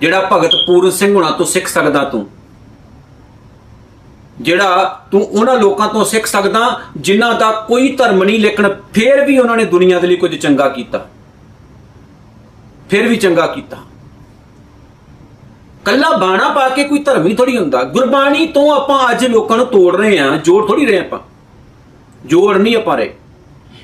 ਜਿਹੜਾ 0.00 0.28
ਭਗਤ 0.32 0.50
ਪੂਰਨ 0.66 0.90
ਸਿੰਘ 0.90 1.14
ਹੁਣਾਂ 1.14 1.30
ਤੋਂ 1.30 1.46
ਸਿੱਖ 1.46 1.68
ਸਕਦਾ 1.68 2.04
ਤੂੰ। 2.04 2.26
ਜਿਹੜਾ 4.40 5.02
ਤੂੰ 5.10 5.22
ਉਹਨਾਂ 5.22 5.56
ਲੋਕਾਂ 5.56 5.88
ਤੋਂ 5.88 6.04
ਸਿੱਖ 6.04 6.26
ਸਕਦਾ, 6.26 6.80
ਜਿਨ੍ਹਾਂ 6.96 7.34
ਦਾ 7.34 7.50
ਕੋਈ 7.50 7.96
ਧਰਮ 7.96 8.24
ਨਹੀਂ, 8.24 8.40
ਲੇਕਿਨ 8.40 8.68
ਫੇਰ 8.68 9.24
ਵੀ 9.24 9.38
ਉਹਨਾਂ 9.38 9.56
ਨੇ 9.56 9.64
ਦੁਨੀਆ 9.64 9.98
ਦੇ 9.98 10.06
ਲਈ 10.06 10.16
ਕੁਝ 10.16 10.36
ਚੰਗਾ 10.36 10.68
ਕੀਤਾ। 10.68 11.06
ਫੇਰ 12.90 13.08
ਵੀ 13.08 13.16
ਚੰਗਾ 13.16 13.46
ਕੀਤਾ। 13.46 13.76
ਕੱਲਾ 15.84 16.16
ਬਾਣਾ 16.16 16.48
ਪਾ 16.48 16.68
ਕੇ 16.68 16.84
ਕੋਈ 16.84 16.98
ਧਰਮੀ 16.98 17.34
ਥੋੜੀ 17.34 17.58
ਹੁੰਦਾ। 17.58 17.82
ਗੁਰਬਾਣੀ 17.82 18.46
ਤੋਂ 18.46 18.76
ਆਪਾਂ 18.76 19.10
ਅੱਜ 19.10 19.26
ਲੋਕਾਂ 19.26 19.56
ਨੂੰ 19.56 19.66
ਤੋੜ 19.66 19.96
ਰਹੇ 19.96 20.18
ਆ 20.18 20.36
ਜੋੜ 20.36 20.68
ਥੋੜੀ 20.68 20.86
ਰਹੇ 20.86 20.98
ਆਪਾਂ। 20.98 21.18
ਜੋੜ 22.26 22.56
ਨਹੀਂ 22.56 22.76
ਆਪਾਂ 22.76 22.96
ਰਹੇ। 22.96 23.14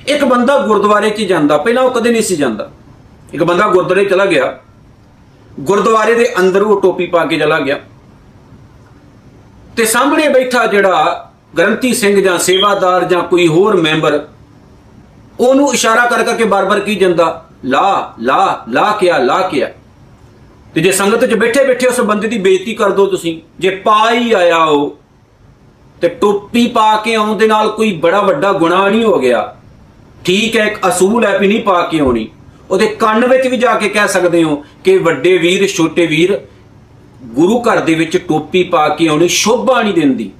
ਇੱਕ 0.08 0.24
ਬੰਦਾ 0.24 0.58
ਗੁਰਦੁਆਰੇ 0.58 1.10
'ਚ 1.10 1.20
ਜਾਂਦਾ, 1.20 1.56
ਪਹਿਲਾਂ 1.56 1.82
ਉਹ 1.82 1.90
ਕਦੇ 1.90 2.10
ਨਹੀਂ 2.10 2.22
ਸੀ 2.22 2.36
ਜਾਂਦਾ। 2.36 2.70
ਇੱਕ 3.32 3.44
ਬੰਦਾ 3.44 3.68
ਗੁਰਦੁਆਰੇ 3.68 4.04
ਚਲਾ 4.04 4.26
ਗਿਆ। 4.26 4.58
ਗੁਰਦੁਆਰੇ 5.60 6.14
ਦੇ 6.14 6.38
ਅੰਦਰ 6.38 6.62
ਉਹ 6.62 6.82
ਟੋਪੀ 6.82 7.06
ਪਾ 7.06 7.24
ਕੇ 7.24 7.38
ਚਲਾ 7.38 7.60
ਗਿਆ। 7.60 7.80
ਤੇ 9.76 9.84
ਸਾਹਮਣੇ 9.84 10.28
ਬੈਠਾ 10.28 10.66
ਜਿਹੜਾ 10.66 11.30
ਗ੍ਰੰਥੀ 11.58 11.92
ਸਿੰਘ 11.94 12.20
ਜਾਂ 12.20 12.38
ਸੇਵਾਦਾਰ 12.38 13.04
ਜਾਂ 13.04 13.22
ਕੋਈ 13.22 13.46
ਹੋਰ 13.46 13.76
ਮੈਂਬਰ, 13.76 14.20
ਉਹਨੂੰ 15.40 15.72
ਇਸ਼ਾਰਾ 15.74 16.06
ਕਰ 16.06 16.22
ਕਰਕੇ 16.24 16.44
ਬਾਰ-ਬਾਰ 16.44 16.80
ਕੀ 16.80 16.94
ਜਾਂਦਾ? 16.94 17.42
ਲਾ 17.64 18.14
ਲਾ 18.20 18.64
ਲਾ 18.68 18.90
ਕਿਆ 19.00 19.18
ਲਾ 19.18 19.40
ਕਿਆ। 19.48 19.70
ਤੇ 20.74 20.80
ਜੇ 20.80 20.92
ਸੰਗਤ 20.92 21.24
'ਚ 21.24 21.34
ਬੈਠੇ 21.34 21.64
ਬੈਠੇ 21.64 21.86
ਉਸ 21.86 22.00
ਬੰਦੇ 22.02 22.28
ਦੀ 22.28 22.38
ਬੇਇੱਜ਼ਤੀ 22.38 22.74
ਕਰ 22.74 22.90
ਦੋ 22.90 23.06
ਤੁਸੀਂ, 23.06 23.40
ਜੇ 23.60 23.70
ਪਾ 23.84 24.10
ਹੀ 24.10 24.32
ਆਇਆ 24.32 24.56
ਉਹ, 24.56 24.96
ਤੇ 26.00 26.08
ਟੋਪੀ 26.20 26.66
ਪਾ 26.66 26.96
ਕੇ 26.96 27.14
ਆਉਣ 27.14 27.36
ਦੇ 27.36 27.46
ਨਾਲ 27.46 27.70
ਕੋਈ 27.70 27.92
ਬੜਾ 27.96 28.20
ਵੱਡਾ 28.20 28.52
ਗੁਨਾਹ 28.52 28.88
ਨਹੀਂ 28.90 29.04
ਹੋ 29.04 29.18
ਗਿਆ। 29.18 29.54
ਠੀਕ 30.24 30.56
ਹੈ, 30.56 30.64
ਇੱਕ 30.66 30.88
ਅਸੂਲ 30.88 31.24
ਹੈ 31.24 31.38
ਵੀ 31.38 31.48
ਨਹੀਂ 31.48 31.62
ਪਾ 31.62 31.80
ਕੇ 31.82 31.98
ਆਉਣੀ। 32.00 32.28
ਉਹਦੇ 32.70 32.86
ਕੰਨ 33.00 33.26
ਵਿੱਚ 33.26 33.46
ਵੀ 33.46 33.56
ਜਾ 33.56 33.74
ਕੇ 33.74 33.88
ਕਹਿ 33.88 34.08
ਸਕਦੇ 34.08 34.42
ਹੋ 34.44 34.62
ਕਿ 34.84 34.96
ਵੱਡੇ 34.98 35.36
ਵੀਰ, 35.38 35.66
ਛੋਟੇ 35.68 36.06
ਵੀਰ 36.06 36.38
ਗੁਰੂ 37.24 37.60
ਘਰ 37.60 37.80
ਦੇ 37.80 37.94
ਵਿੱਚ 37.94 38.16
ਟੋਪੀ 38.16 38.62
ਪਾ 38.62 38.88
ਕੇ 38.88 39.08
ਆਉਣੀ 39.08 39.28
ਸ਼ੋਭਾ 39.28 39.82
ਨਹੀਂ 39.82 39.94
ਦਿੰਦੀ। 39.94 40.30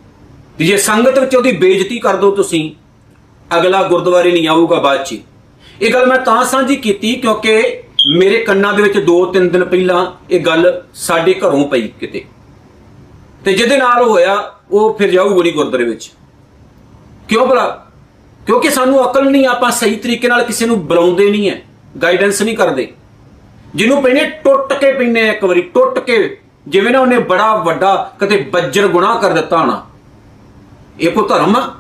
ਤੇ 0.59 0.65
ਜੇ 0.65 0.77
ਸੰਗਤ 0.77 1.19
ਵਿੱਚ 1.19 1.37
ਉਹਦੀ 1.37 1.53
ਬੇਇੱਜ਼ਤੀ 1.53 1.99
ਕਰ 1.99 2.17
ਦੋ 2.17 2.31
ਤੁਸੀਂ, 2.31 2.71
ਅਗਲਾ 3.59 3.83
ਗੁਰਦੁਆਰੇ 3.83 4.33
ਨਹੀਂ 4.33 4.49
ਆਊਗਾ 4.49 4.79
ਬਾਅਦ 4.79 5.05
'ਚ। 5.05 5.19
ਇਹ 5.83 5.93
ਗੱਲ 5.93 6.07
ਮੈਂ 6.07 6.19
ਤਾਂ 6.19 6.45
ਸਾਂਝੀ 6.45 6.77
ਕੀਤੀ 6.77 7.15
ਕਿਉਂਕਿ 7.15 7.83
ਮੇਰੇ 8.19 8.45
ਕੰਨਾਂ 8.45 8.73
ਦੇ 8.73 8.83
ਵਿੱਚ 8.83 8.99
2-3 8.99 9.49
ਦਿਨ 9.49 9.65
ਪਹਿਲਾਂ 9.65 10.07
ਇਹ 10.31 10.41
ਗੱਲ 10.41 10.83
ਸਾਡੇ 10.95 11.35
ਘਰੋਂ 11.35 11.69
ਪਈ 11.69 11.89
ਕਿਤੇ। 12.01 12.25
ਤੇ 13.45 13.53
ਜਿਹਦੇ 13.53 13.77
ਨਾਲ 13.77 14.03
ਹੋਇਆ, 14.05 14.55
ਉਹ 14.71 14.95
ਫਿਰ 14.95 15.11
ਜਾਊਗਾ 15.11 15.43
ਨਹੀਂ 15.43 15.53
ਗੁਰਦੁਆਰੇ 15.53 15.85
ਵਿੱਚ। 15.85 16.11
ਕਿਉਂ 17.29 17.47
ਭਲਾ? 17.47 17.87
ਕਿਉਂਕਿ 18.47 18.71
ਸਾਨੂੰ 18.71 19.11
ਅਕਲ 19.11 19.31
ਨਹੀਂ, 19.31 19.47
ਆਪਾਂ 19.47 19.71
ਸਹੀ 19.71 19.97
ਤਰੀਕੇ 19.97 20.29
ਨਾਲ 20.29 20.45
ਕਿਸੇ 20.45 20.67
ਨੂੰ 20.67 20.87
ਬੁਲਾਉਂਦੇ 20.87 21.31
ਨਹੀਂ 21.31 21.51
ਹੈ 21.51 21.63
ਗਾਈਡੈਂਸ 22.03 22.43
ਨਹੀਂ 22.43 22.57
ਕਰਦੇ। 22.57 22.93
ਜਿਹਨੂੰ 23.75 24.03
ਪੈਨੇ 24.03 24.25
ਟੁੱਟ 24.25 24.73
ਕੇ 24.73 24.93
ਪੈਨੇ 24.93 25.29
ਇੱਕ 25.29 25.45
ਵਾਰੀ, 25.45 25.61
ਟੁੱਟ 25.61 25.99
ਕੇ 25.99 26.39
ਜਿਵੇਂ 26.69 26.93
ਨਾ 26.93 27.01
ਉਹਨੇ 27.01 27.19
ਬੜਾ 27.19 27.57
ਵੱਡਾ 27.57 28.13
ਕਿਤੇ 28.21 28.37
ਬੱਜਰ 28.53 28.89
ਗੁਨਾਹ 28.89 29.19
ਕਰ 29.19 29.31
ਦਿੱਤਾ 29.31 29.59
ਹੋਣਾ। 29.59 29.87
ਇਹ 31.01 31.11
ਕੋ 31.11 31.23
ਧਰਮ 31.23 31.57
ਆ? 31.57 31.75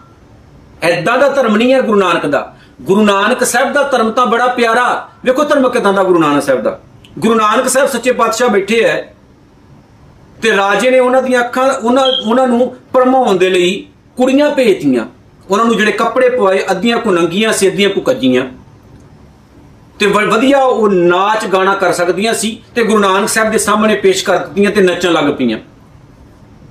ਐਦਾਂ 0.82 1.18
ਦਾ 1.18 1.28
ਧਰਮ 1.28 1.56
ਨਹੀਂ 1.56 1.74
ਹੈ 1.74 1.80
ਗੁਰੂ 1.80 1.98
ਨਾਨਕ 1.98 2.26
ਦਾ। 2.26 2.56
ਗੁਰੂ 2.82 3.02
ਨਾਨਕ 3.02 3.44
ਸਾਹਿਬ 3.44 3.72
ਦਾ 3.72 3.82
ਧਰਮ 3.82 4.10
ਤਾਂ 4.10 4.26
ਬੜਾ 4.26 4.46
ਪਿਆਰਾ। 4.46 5.08
ਵੇਖੋ 5.24 5.44
ਧਰਮ 5.44 5.68
ਕਿਦਾਂ 5.68 5.92
ਦਾ 5.92 6.04
ਗੁਰੂ 6.04 6.18
ਨਾਨਕ 6.18 6.42
ਸਾਹਿਬ 6.42 6.62
ਦਾ। 6.62 6.80
ਗੁਰੂ 7.18 7.34
ਨਾਨਕ 7.34 7.68
ਸਾਹਿਬ 7.68 7.88
ਸੱਚੇ 7.88 8.12
ਪਾਤਸ਼ਾਹ 8.12 8.48
ਬੈਠੇ 8.48 8.80
ਐ 8.80 9.02
ਤੇ 10.42 10.56
ਰਾਜੇ 10.56 10.90
ਨੇ 10.90 10.98
ਉਹਨਾਂ 10.98 11.22
ਦੀਆਂ 11.22 11.40
ਅੱਖਾਂ, 11.40 11.72
ਉਹਨਾਂ 11.72 12.06
ਉਹਨਾਂ 12.26 12.48
ਨੂੰ 12.48 12.76
ਪਰਮਾਉਣ 12.92 13.36
ਦੇ 13.36 13.50
ਲਈ 13.50 13.86
ਕੁੜੀਆਂ 14.16 14.50
ਭੇਜਤੀਆਂ। 14.50 15.06
ਉਹਨਾਂ 15.50 15.64
ਨੂੰ 15.64 15.76
ਜਿਹੜੇ 15.76 15.92
ਕੱਪੜੇ 15.92 16.28
ਪਵਾਏ, 16.28 16.64
ਅੱਧੀਆਂ 16.70 16.98
ਕੋ 16.98 17.10
ਨੰਗੀਆਂ 17.10 17.52
ਸੀ, 17.52 17.68
ਅੱਧੀਆਂ 17.68 17.90
ਕੋ 17.90 18.00
ਕੱਜੀਆਂ। 18.00 18.46
ਤੇ 19.98 20.06
ਵਧੀਆ 20.06 20.58
ਉਹ 20.58 20.88
ਨਾਚ 20.88 21.46
ਗਾਣਾ 21.46 21.74
ਕਰ 21.74 21.92
ਸਕਦੀਆਂ 21.92 22.34
ਸੀ 22.34 22.58
ਤੇ 22.74 22.84
ਗੁਰੂ 22.84 22.98
ਨਾਨਕ 22.98 23.28
ਸਾਹਿਬ 23.28 23.50
ਦੇ 23.52 23.58
ਸਾਹਮਣੇ 23.58 23.94
ਪੇਸ਼ 23.94 24.24
ਕਰ 24.24 24.38
ਦਿੱਤੀਆਂ 24.38 24.70
ਤੇ 24.70 24.80
ਨੱਚਣ 24.80 25.12
ਲੱਗ 25.12 25.32
ਪਈਆਂ। 25.32 25.58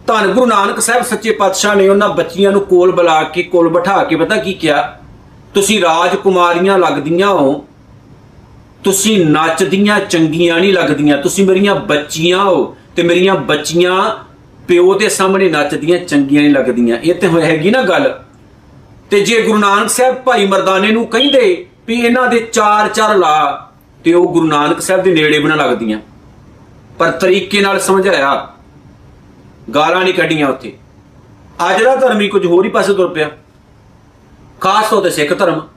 ਧੰਨ 0.08 0.28
ਗੁਰੂ 0.28 0.46
ਨਾਨਕ 0.46 0.80
ਸਾਹਿਬ 0.80 1.04
ਸੱਚੇ 1.04 1.32
ਪਾਤਸ਼ਾਹ 1.32 1.76
ਨੇ 1.76 1.88
ਉਹਨਾਂ 1.90 2.10
ਬੱਚੀਆਂ 2.10 2.52
ਨੂੰ 2.52 2.62
ਕੋਲ 2.62 2.92
ਬੁਲਾ 2.92 3.24
ਕੇ, 3.24 3.44
ਕੋਲ 3.44 3.70
ਬਿਠਾ 3.70 4.04
ਕੇ 4.04 4.16
ਪਤਾ 4.16 4.36
ਕੀ 4.36 4.54
ਕਿਹਾ? 4.54 5.00
ਤੁਸੀਂ 5.54 5.82
ਰਾਜਕੁਮਾਰੀਆਂ 5.82 6.78
ਲੱਗਦੀਆਂ 6.80 7.28
ਹੋ, 7.28 7.66
ਤੁਸੀਂ 8.84 9.26
ਨੱਚਦੀਆਂ 9.26 10.00
ਚੰਗੀਆਂ 10.00 10.60
ਨਹੀਂ 10.60 10.74
ਲੱਗਦੀਆਂ, 10.74 11.18
ਤੁਸੀਂ 11.18 11.46
ਮੇਰੀਆਂ 11.46 11.76
ਬੱਚੀਆਂ 11.76 12.44
ਹੋ 12.44 12.76
ਤੇ 12.96 13.04
ਮੇਰੀਆਂ 13.04 13.36
ਬੱਚੀਆਂ 13.36 14.16
ਪਿਓ 14.68 14.94
ਦੇ 14.94 15.10
ਸਾਹਮਣੇ 15.10 15.50
ਨੱਚਦੀਆਂ 15.50 16.00
ਚੰਗੀਆਂ 16.00 16.42
ਨਹੀਂ 16.42 16.54
ਲੱਗਦੀਆਂ। 16.54 16.98
ਇਹ 16.98 17.16
ਤੇ 17.16 17.28
ਹੈਗੀ 17.28 17.70
ਨਾ 17.70 17.82
ਗੱਲ। 17.82 18.20
ਤੇ 19.10 19.20
ਜੇ 19.20 19.42
ਗੁਰੂ 19.42 19.58
ਨਾਨਕ 19.58 19.90
ਸਾਹਿਬ 19.90 20.16
ਭਾਈ 20.16 20.46
ਮਰਦਾਨੇ 20.48 20.92
ਨੂੰ 20.92 21.08
ਕਹਿੰਦੇ 21.08 21.66
ਵੀ 21.88 21.96
ਇਹਨਾਂ 21.96 22.28
ਦੇ 22.28 22.40
ਚਾਰ 22.40 22.90
ਚਾਰ 22.90 23.16
ਲਾ 23.16 23.72
ਤੇ 24.04 24.14
ਉਹ 24.14 24.34
ਗੁਰੂ 24.34 24.48
ਨਾਨਕ 24.48 24.82
ਸਾਹਿਬ 24.82 25.04
ਦੇ 25.04 25.14
ਨੇੜੇ 25.14 25.40
ਬਣਾ 25.40 25.56
ਲੱਗਦੀਆਂ। 25.56 26.00
ਪਰ 27.00 27.12
ਤਰੀਕੇ 27.12 27.62
ਨਾਲ 27.62 27.80
ਸਮਝਾਇਆ 27.80 28.54
ਗਾਲਾਂ 29.76 30.02
ਨਹੀਂ 30.02 30.14
ਕੱਢੀਆਂ 30.14 30.48
ਉੱਥੇ। 30.48 30.78
ਅੱਜ 31.70 31.84
ਦਾ 31.84 31.96
ਧਰਮ 31.96 32.22
ਹੀ 32.22 32.28
ਕੁਝ 32.28 32.46
ਹੋਰ 32.46 32.66
ਹੀ 32.66 32.70
ਪਾਸੇ 32.70 32.94
ਤੁਰ 32.94 33.08
ਪਿਆ। 33.08 33.30
ਖਾਸ 34.62 34.90
ਤੌਰ 34.90 35.02
ਤੇ 35.02 35.10
ਸਿੱਖ 35.10 35.38
ਧਰਮ। 35.38 35.68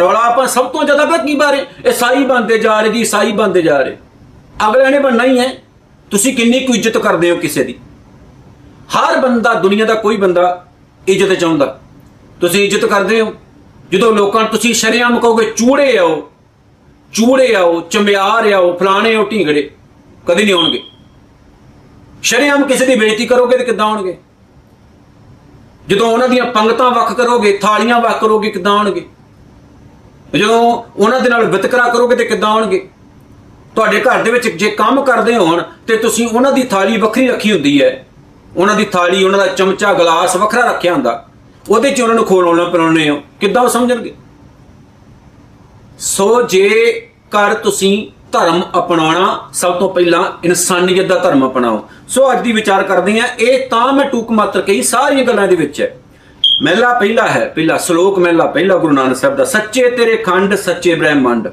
ਰੌਲਾ 0.00 0.20
ਆਪਾਂ 0.20 0.46
ਸਭ 0.46 0.66
ਤੋਂ 0.66 0.84
ਜ਼ਿਆਦਾ 0.84 1.04
ਪਤਾ 1.04 1.16
ਕੀ 1.16 1.34
ਬਾਰੇ 1.34 1.66
ਇਹ 1.86 1.92
ਸਾਈ 1.92 2.24
ਬੰਦੇ 2.24 2.58
ਜਾ 2.58 2.80
ਰਹੇ 2.80 2.92
ਜੀ, 2.92 3.04
ਸਾਈ 3.04 3.32
ਬੰਦੇ 3.32 3.62
ਜਾ 3.62 3.82
ਰਹੇ। 3.82 3.96
ਅਗਲੇ 4.68 4.90
ਨੇ 4.90 4.98
ਬਣਨਾ 4.98 5.24
ਹੀ 5.24 5.38
ਹੈ। 5.38 5.48
ਤੁਸੀਂ 6.10 6.36
ਕਿੰਨੀ 6.36 6.60
ਕੁ 6.60 6.74
ਇੱਜ਼ਤ 6.74 6.98
ਕਰਦੇ 6.98 7.30
ਹੋ 7.30 7.36
ਕਿਸੇ 7.36 7.64
ਦੀ? 7.64 7.78
ਹਰ 8.96 9.18
ਬੰਦਾ, 9.20 9.54
ਦੁਨੀਆ 9.54 9.84
ਦਾ 9.84 9.94
ਕੋਈ 9.94 10.16
ਬੰਦਾ 10.16 10.66
ਇੱਜ਼ਤ 11.08 11.32
ਚਾਹੁੰਦਾ। 11.32 11.80
ਤੁਸੀਂ 12.40 12.64
ਇੱਜ਼ਤ 12.64 12.84
ਕਰਦੇ 12.84 13.20
ਹੋ? 13.20 13.34
ਜਦੋਂ 13.92 14.12
ਲੋਕਾਂ 14.12 14.40
ਨੂੰ 14.40 14.50
ਤੁਸੀਂ 14.50 14.74
ਸ਼ਰਿਆਮ 14.74 15.18
ਕਹੋਗੇ, 15.18 15.52
ਚੂੜੇ 15.56 15.98
ਆਓ 15.98 16.30
ਚੂੜੇ 17.12 17.54
ਆਓ, 17.54 17.80
ਚਮਿਆਰ 17.80 18.52
ਆਓ, 18.52 18.76
ਫਲਾਣੇ 18.78 19.16
ਹੋ 19.16 19.24
ਢੀਂਗੜੇ, 19.24 19.70
ਕਦੇ 20.26 20.44
ਨਹੀਂ 20.44 20.54
ਆਉਣਗੇ। 20.54 20.82
ਸ਼ਰਿਆਮ 22.22 22.64
ਕਿਸੇ 22.64 22.86
ਦੀ 22.86 22.94
ਬੇਇੱਜ਼ਤੀ 22.94 23.26
ਕਰੋਗੇ 23.26 23.58
ਤੇ 23.58 23.64
ਕਿੱਦਾਂ 23.64 23.86
ਆਉਣਗੇ? 23.86 24.18
ਜਦੋਂ 25.88 26.10
ਉਹਨਾਂ 26.10 26.28
ਦੀਆਂ 26.28 26.44
ਪੰਗਤਾਂ 26.44 26.90
ਵੱਖ 26.90 27.12
ਕਰੋਗੇ, 27.12 27.58
ਥਾਲੀਆਂ 27.62 28.00
ਵੱਖ 28.00 28.20
ਕਰੋਗੇ, 28.20 28.50
ਕਿੱਦਾਂ 28.50 28.72
ਆਉਣਗੇ? 28.72 29.08
ਜਦੋਂ 30.34 30.82
ਉਹਨਾਂ 30.96 31.20
ਦੇ 31.20 31.28
ਨਾਲ 31.28 31.44
ਵਿਤਕਰਾ 31.44 31.88
ਕਰੋਗੇ 31.88 32.16
ਤੇ 32.16 32.24
ਕਿੱਦਾਂ 32.24 32.50
ਆਉਣਗੇ? 32.50 32.88
ਤੁਹਾਡੇ 33.74 34.00
ਘਰ 34.00 34.22
ਦੇ 34.22 34.30
ਵਿੱਚ 34.30 34.48
ਜੇ 34.48 34.70
ਕੰਮ 34.70 35.04
ਕਰਦੇ 35.04 35.36
ਹੋਣ 35.36 35.62
ਤੇ 35.86 35.96
ਤੁਸੀਂ 35.96 36.28
ਉਹਨਾਂ 36.28 36.52
ਦੀ 36.52 36.62
ਥਾਲੀ 36.62 36.96
ਵੱਖਰੀ 36.96 37.28
ਰੱਖੀ 37.28 37.52
ਹੁੰਦੀ 37.52 37.82
ਹੈ। 37.82 38.06
ਉਹਨਾਂ 38.56 38.74
ਦੀ 38.74 38.84
ਥਾਲੀ, 38.84 39.24
ਉਹਨਾਂ 39.24 39.38
ਦਾ 39.38 39.46
ਚਮਚਾ, 39.46 39.92
ਗਲਾਸ 39.92 40.36
ਵੱਖਰਾ 40.36 40.66
ਰੱਖਿਆ 40.66 40.92
ਹੁੰਦਾ। 40.92 41.28
ਉਹਦੇ 41.68 41.90
'ਚ 41.90 42.00
ਉਹਨਾਂ 42.00 42.14
ਨੂੰ 42.14 42.24
ਖੋਲਣਾ 42.24 42.64
ਪਿਲਾਉਣੇ 42.64 43.10
ਹੋ। 43.10 43.22
ਕਿੱਦਾਂ 43.40 43.62
ਉਹ 43.62 43.68
ਸਮਝਣਗੇ? 43.68 44.14
ਸੋ 45.98 46.42
ਜੇ 46.42 46.68
ਕਰ 47.30 47.54
ਤੁਸੀਂ 47.54 48.08
ਧਰਮ 48.32 48.62
ਅਪਣਾਉਣਾ, 48.78 49.50
ਸਭ 49.52 49.78
ਤੋਂ 49.78 49.94
ਪਹਿਲਾਂ 49.94 50.24
ਇਨਸਾਨੀਅਤ 50.44 51.06
ਦਾ 51.06 51.18
ਧਰਮ 51.18 51.46
ਅਪਣਾਓ। 51.48 51.88
ਸੋ 52.08 52.32
ਅੱਜ 52.32 52.42
ਦੀ 52.42 52.52
ਵਿਚਾਰ 52.52 52.82
ਕਰਦੇ 52.82 53.20
ਆ 53.20 53.26
ਇਹ 53.40 53.68
ਤਾਂ 53.68 53.92
ਮੈਂ 53.92 54.04
ਟੂਕ 54.04 54.30
ਮਾਤਰ 54.30 54.60
ਕਹੀ 54.60 54.82
ਸਾਰੀਆਂ 54.82 55.24
ਗੱਲਾਂ 55.24 55.48
ਦੇ 55.48 55.56
ਵਿੱਚ 55.56 55.80
ਹੈ। 55.80 55.98
ਮਹਿਲਾ 56.62 56.98
ਪਹਿਲਾ 56.98 57.26
ਹੈ, 57.28 57.52
ਪਹਿਲਾ 57.54 57.76
ਸ਼ਲੋਕ 57.76 58.18
ਮਹਿਲਾ, 58.18 58.46
ਪਹਿਲਾ 58.46 58.76
ਗੁਰੂ 58.76 58.92
ਨਾਨਕ 58.92 59.16
ਸਾਹਿਬ 59.16 59.36
ਦਾ, 59.36 59.44
ਸੱਚੇ 59.44 59.90
ਤੇਰੇ 59.90 60.16
ਖੰਡ, 60.16 60.54
ਸੱਚੇ 60.54 60.94
ਬ੍ਰਹਮੰਡ। 60.94 61.48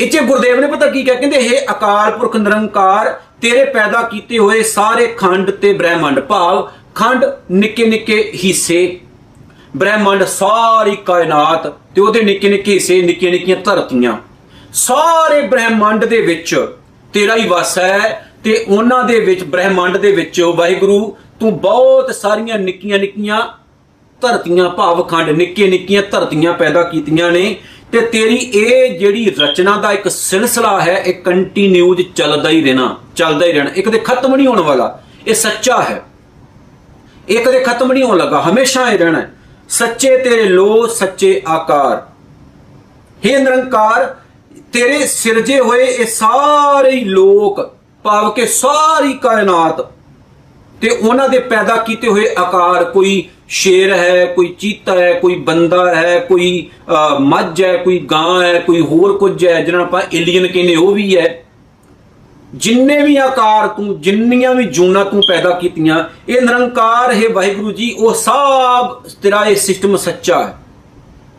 ਇੱਥੇ 0.00 0.20
ਗੁਰਦੇਵ 0.20 0.60
ਨੇ 0.60 0.66
ਪਤਾ 0.66 0.86
ਕੀ 0.86 1.02
ਕਿਹਾ? 1.02 1.14
ਕਹਿੰਦੇ 1.14 1.36
ਇਹ 1.36 1.66
ਅਕਾਲ 1.70 2.10
ਪੁਰਖ 2.10 2.36
ਨਿਰੰਕਾਰ, 2.36 3.20
ਤੇਰੇ 3.40 3.64
ਪੈਦਾ 3.64 4.02
ਕੀਤੇ 4.02 4.38
ਹੋਏ 4.38 4.62
ਸਾਰੇ 4.62 5.06
ਖੰਡ 5.06 5.50
ਤੇ 5.50 5.72
ਬ੍ਰਹਮੰਡ 5.72 6.20
ਭਾਵ 6.20 6.70
ਖੰਡ 6.96 7.24
ਨਿੱਕੇ 7.50 7.86
ਨਿੱਕੇ 7.86 8.20
ਹਿੱਸੇ, 8.44 8.98
ਬ੍ਰਹਮੰਡ 9.76 10.24
ਸਾਰੀ 10.24 10.94
ਕਾਇਨਾਤ 11.06 11.66
ਤੇ 11.94 12.00
ਉਹਦੇ 12.00 12.20
ਨਿੱਕੇ 12.22 12.48
ਨਿੱਕੇ 12.48 12.72
ਹਿੱਸੇ, 12.72 13.00
ਨਿੱਕੀਆਂ 13.02 13.32
ਨਿੱਕੀਆਂ 13.32 13.56
ਧਰਤੀਆਂ। 13.56 14.16
ਸਾਰੇ 14.74 15.40
ਬ੍ਰਹਮੰਡ 15.42 16.04
ਦੇ 16.04 16.20
ਵਿੱਚ 16.20 16.54
ਤੇਰਾ 17.12 17.36
ਹੀ 17.36 17.46
ਵਸ 17.48 17.76
ਹੈ 17.78 18.30
ਤੇ 18.44 18.64
ਉਹਨਾਂ 18.68 19.02
ਦੇ 19.04 19.20
ਵਿੱਚ, 19.20 19.42
ਬ੍ਰਹਮੰਡ 19.44 19.96
ਦੇ 19.96 20.12
ਵਿੱਚ 20.12 20.40
ਵਾਹਿਗੁਰੂ, 20.40 21.16
ਤੂੰ 21.40 21.58
ਬਹੁਤ 21.60 22.14
ਸਾਰੀਆਂ 22.14 22.58
ਨਿੱਕੀਆਂ 22.58 22.98
ਨਿੱਕੀਆਂ 22.98 23.42
ਧਰਤੀਆਂ, 24.22 24.68
ਭਾਵ 24.70 25.02
ਖੰਡ 25.02 25.30
ਨਿੱਕੇ 25.30 25.66
ਨਿੱਕੀਆਂ 25.68 26.02
ਧਰਤੀਆਂ 26.02 26.52
ਪੈਦਾ 26.54 26.82
ਕੀਤੀਆਂ 26.82 27.30
ਨੇ 27.32 27.56
ਤੇ 27.92 28.00
ਤੇਰੀ 28.02 28.36
ਇਹ 28.36 28.98
ਜਿਹੜੀ 28.98 29.30
ਰਚਨਾ 29.40 29.76
ਦਾ 29.76 29.92
ਇੱਕ 29.92 30.08
ਸਿਲਸਿਲਾ 30.08 30.80
ਹੈ, 30.80 30.96
ਇਹ 30.98 31.14
ਕੰਟੀਨਿਊਜ 31.14 32.02
ਚੱਲਦਾ 32.14 32.48
ਹੀ 32.48 32.64
ਰਹਿਣਾ, 32.64 32.94
ਚੱਲਦਾ 33.16 33.46
ਹੀ 33.46 33.52
ਰਹਿਣਾ। 33.52 33.70
ਇੱਕ 33.76 33.88
ਤੇ 33.88 33.98
ਖਤਮ 33.98 34.36
ਨਹੀਂ 34.36 34.46
ਹੋਣ 34.46 34.60
ਵਾਲਾ, 34.60 34.98
ਇਹ 35.26 35.34
ਸੱਚਾ 35.34 35.82
ਹੈ। 35.82 36.02
ਇਹ 37.28 37.44
ਕਦੇ 37.44 37.60
ਖਤਮ 37.60 37.92
ਨਹੀਂ 37.92 38.04
ਹੋਣ 38.04 38.16
ਲੱਗਾ, 38.16 38.40
ਹਮੇਸ਼ਾ 38.40 38.90
ਹੀ 38.90 38.96
ਰਹਿਣਾ 38.98 39.22
ਸੱਚੇ 39.68 40.16
ਤੇਰੇ 40.16 40.42
ਲੋ 40.44 40.86
ਸੱਚੇ 40.86 41.40
ਆਕਾਰ। 41.48 42.02
हे 43.22 43.38
ਨਿਰੰਕਾਰ, 43.40 44.14
ਤੇਰੇ 44.72 45.06
ਸਿਰਜੇ 45.06 45.58
ਹੋਏ 45.60 45.84
ਇਹ 45.84 46.06
ਸਾਰੇ 46.06 47.00
ਲੋਕ, 47.00 47.60
ਭਾਵ 48.04 48.30
ਕਿ 48.32 48.46
ਸਾਰੀ 48.46 49.12
ਕਾਇਨਾਤ 49.12 49.80
ਤੇ 50.80 50.88
ਉਹਨਾਂ 50.90 51.28
ਦੇ 51.28 51.38
ਪੈਦਾ 51.38 51.76
ਕੀਤੇ 51.76 52.08
ਹੋਏ 52.08 52.34
ਆਕਾਰ, 52.38 52.84
ਕੋਈ 52.84 53.28
ਸ਼ੇਰ 53.48 53.92
ਹੈ, 53.92 54.24
ਕੋਈ 54.26 54.54
ਚੀਤਾ 54.60 54.92
ਹੈ, 54.92 55.12
ਕੋਈ 55.20 55.34
ਬੰਦਾ 55.40 55.94
ਹੈ, 55.94 56.18
ਕੋਈ 56.18 56.68
ਮੱਝ 57.20 57.62
ਹੈ, 57.62 57.76
ਕੋਈ 57.76 57.98
ਗਾਂ 58.10 58.42
ਹੈ, 58.42 58.58
ਕੋਈ 58.60 58.80
ਹੋਰ 58.82 59.16
ਕੁਝ 59.18 59.46
ਹੈ, 59.46 59.60
ਜਿਹਨਾਂ 59.60 59.80
ਆਪਾਂ 59.80 60.02
ਏਲੀਅਨ 60.14 60.46
ਕਹਿੰਦੇ 60.46 60.76
ਉਹ 60.76 60.92
ਵੀ 60.92 61.16
ਹੈ। 61.16 61.42
ਜਿੰਨੇ 62.56 63.02
ਵੀ 63.02 63.16
ਆਕਾਰ 63.16 63.68
ਤੂੰ, 63.68 64.00
ਜਿੰਨੀਆਂ 64.00 64.54
ਵੀ 64.54 64.64
ਜੂਨਾ 64.64 65.04
ਤੂੰ 65.04 65.20
ਪੈਦਾ 65.28 65.50
ਕੀਤੀਆਂ, 65.50 66.04
ਇਹ 66.28 66.40
ਨਿਰੰਕਾਰ, 66.42 67.12
ਹੈ 67.12 67.28
ਵਾਹਿਗੁਰੂ 67.32 67.72
ਜੀ, 67.72 67.90
ਉਹ 67.98 68.14
ਸਭ 68.14 68.94
ਤੇਰਾ 69.22 69.44
ਇਹ 69.44 69.56
ਸਿਸਟਮ 69.56 69.96
ਸੱਚਾ 69.96 70.42
ਹੈ। 70.42 70.56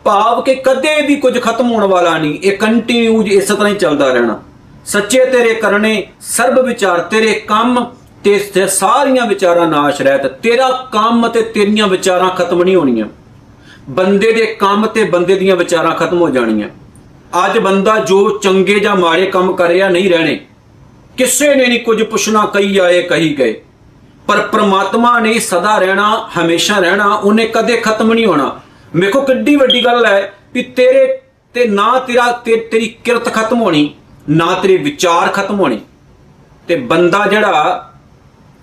ਭਾਵ 0.04 0.42
ਕਿ 0.42 0.54
ਕਦੇ 0.54 1.00
ਵੀ 1.06 1.16
ਕੁਝ 1.16 1.40
ਖਤਮ 1.40 1.70
ਹੋਣ 1.72 1.84
ਵਾਲਾ 1.84 2.18
ਨਹੀਂ, 2.18 2.38
ਇਹ 2.42 2.56
ਕੰਟੀਨਿਊ 2.56 3.22
ਇਸ 3.22 3.48
ਤਰ੍ਹਾਂ 3.48 3.68
ਹੀ 3.68 3.74
ਚੱਲਦਾ 3.74 4.12
ਰਹਿਣਾ। 4.12 4.42
ਸੱਚੇ 4.86 5.24
ਤੇਰੇ 5.24 5.54
ਕਰਨੇ, 5.54 6.06
ਸਰਬ 6.20 6.60
ਵਿਚਾਰ 6.60 6.98
ਤੇਰੇ 6.98 7.32
ਕੰਮ, 7.32 7.84
ਤੇ 8.24 8.66
ਸਾਰੀਆਂ 8.68 9.26
ਵਿਚਾਰਾਂ 9.26 9.66
ਨਾਸ਼ 9.68 10.02
ਰਹਿਤ। 10.02 10.26
ਤੇਰਾ 10.26 10.88
ਕੰਮ 10.92 11.28
ਤੇ 11.28 11.42
ਤੇਰੀਆਂ 11.42 11.88
ਵਿਚਾਰਾਂ 11.88 12.30
ਖਤਮ 12.30 12.62
ਨਹੀਂ 12.62 12.76
ਹੋਣੀਆਂ। 12.76 13.06
ਬੰਦੇ 13.88 14.32
ਦੇ 14.32 14.46
ਕੰਮ 14.46 14.86
ਤੇ 14.86 15.04
ਬੰਦੇ 15.04 15.34
ਦੀਆਂ 15.34 15.56
ਵਿਚਾਰਾਂ 15.56 15.92
ਖਤਮ 15.92 16.20
ਹੋ 16.20 16.28
ਜਾਣੀਆਂ। 16.30 16.68
ਅੱਜ 17.44 17.58
ਬੰਦਾ 17.58 17.98
ਜੋ 17.98 18.38
ਚੰਗੇ 18.38 18.78
ਜਾਂ 18.78 18.96
ਮਾੜੇ 18.96 19.26
ਕੰਮ 19.26 19.52
ਕਰ 19.52 19.68
ਰਿਹਾ, 19.68 19.88
ਨਹੀਂ 19.88 20.10
ਰਹਿਣੇ। 20.10 20.40
ਕਿਸੇ 21.18 21.54
ਨੇ 21.54 21.66
ਨਹੀਂ 21.66 21.80
ਕੁਝ 21.80 22.02
ਪੁੱਛਣਾ 22.02 22.50
ਕਈ 22.54 22.78
ਆਏ 22.78 23.02
ਕਹੀ 23.02 23.38
ਗਏ। 23.38 23.62
ਪਰ 24.26 24.40
ਪ੍ਰਮਾਤਮਾ 24.40 25.20
ਨੇ 25.20 25.38
ਸਦਾ 25.38 25.78
ਰਹਿਣਾ, 25.78 26.30
ਹਮੇਸ਼ਾ 26.38 26.78
ਰਹਿਣਾ, 26.78 27.04
ਉਹਨੇ 27.04 27.46
ਕਦੇ 27.46 27.76
ਖਤਮ 27.76 28.12
ਨਹੀਂ 28.12 28.26
ਹੋਣਾ। 28.26 28.60
ਵੇਖੋ 28.96 29.20
ਕਿੱਡੀ 29.20 29.56
ਵੱਡੀ 29.56 29.84
ਗੱਲ 29.84 30.06
ਹੈ 30.06 30.32
ਕਿ 30.54 30.62
ਤੇਰੇ 30.62 31.20
ਤੇ 31.54 31.66
ਨਾ 31.66 31.98
ਤੇਰਾ 31.98 32.32
ਤੇਰੀ 32.32 32.96
ਕਿਰਤ 33.04 33.34
ਖਤਮ 33.34 33.60
ਹੋਣੀ, 33.60 33.94
ਨਾ 34.30 34.54
ਤੇਰੇ 34.54 34.76
ਵਿਚਾਰ 34.76 35.28
ਖਤਮ 35.28 35.60
ਹੋਣੇ। 35.60 35.80
ਤੇ 36.68 36.76
ਬੰਦਾ 36.76 37.26
ਜਿਹੜਾ, 37.26 37.90